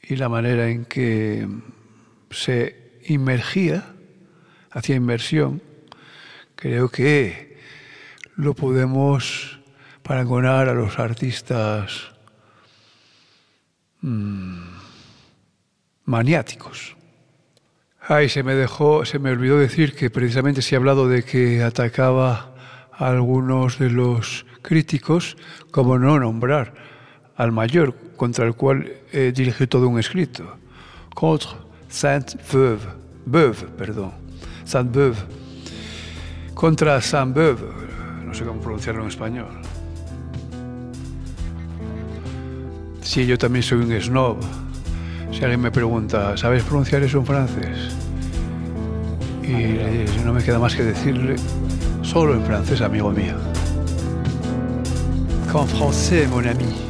y 0.00 0.16
la 0.16 0.28
manera 0.28 0.68
en 0.68 0.84
que 0.84 1.46
se 2.30 3.00
inmergía, 3.06 3.94
hacía 4.70 4.96
inmersión, 4.96 5.60
creo 6.54 6.88
que 6.88 7.58
lo 8.36 8.54
podemos 8.54 9.57
paragonar 10.08 10.70
a 10.70 10.72
los 10.72 10.98
artistas 10.98 12.12
mm, 14.00 14.62
maniáticos. 16.06 16.96
Ay, 18.00 18.30
se 18.30 18.42
me 18.42 18.54
dejó, 18.54 19.04
se 19.04 19.18
me 19.18 19.30
olvidó 19.30 19.58
decir 19.58 19.94
que 19.94 20.08
precisamente 20.08 20.62
se 20.62 20.74
ha 20.74 20.78
hablado 20.78 21.08
de 21.08 21.24
que 21.24 21.62
atacaba 21.62 22.54
a 22.90 23.06
algunos 23.06 23.78
de 23.78 23.90
los 23.90 24.46
críticos, 24.62 25.36
como 25.70 25.98
no 25.98 26.18
nombrar 26.18 26.72
al 27.36 27.52
mayor 27.52 27.94
contra 28.16 28.46
el 28.46 28.54
cual 28.54 28.90
he 29.12 29.30
dirigido 29.30 29.68
todo 29.68 29.88
un 29.90 29.98
escrito, 29.98 30.56
contra 31.14 31.50
Sainte-Beuve, 31.90 32.80
Beuve, 33.26 33.66
perdón, 33.76 34.12
Sainte-Beuve, 34.64 35.18
contra 36.54 36.98
Sainte-Beuve, 37.02 38.24
no 38.24 38.32
sé 38.32 38.46
cómo 38.46 38.62
pronunciarlo 38.62 39.02
en 39.02 39.08
español. 39.08 39.67
Sí, 43.08 43.24
yo 43.24 43.38
también 43.38 43.62
soy 43.62 43.78
un 43.78 44.00
snob. 44.02 44.36
Si 45.32 45.42
alguien 45.42 45.62
me 45.62 45.70
pregunta, 45.70 46.36
¿sabes 46.36 46.62
pronunciar 46.62 47.02
eso 47.02 47.16
en 47.16 47.24
francés? 47.24 47.96
Y 49.42 50.24
no 50.26 50.34
me 50.34 50.42
queda 50.42 50.58
más 50.58 50.76
que 50.76 50.82
decirle, 50.82 51.36
solo 52.02 52.34
en 52.34 52.44
francés, 52.44 52.82
amigo 52.82 53.10
mío. 53.10 53.32
Qu'en 55.50 55.66
français, 55.66 56.28
mon 56.28 56.46
ami. 56.46 56.87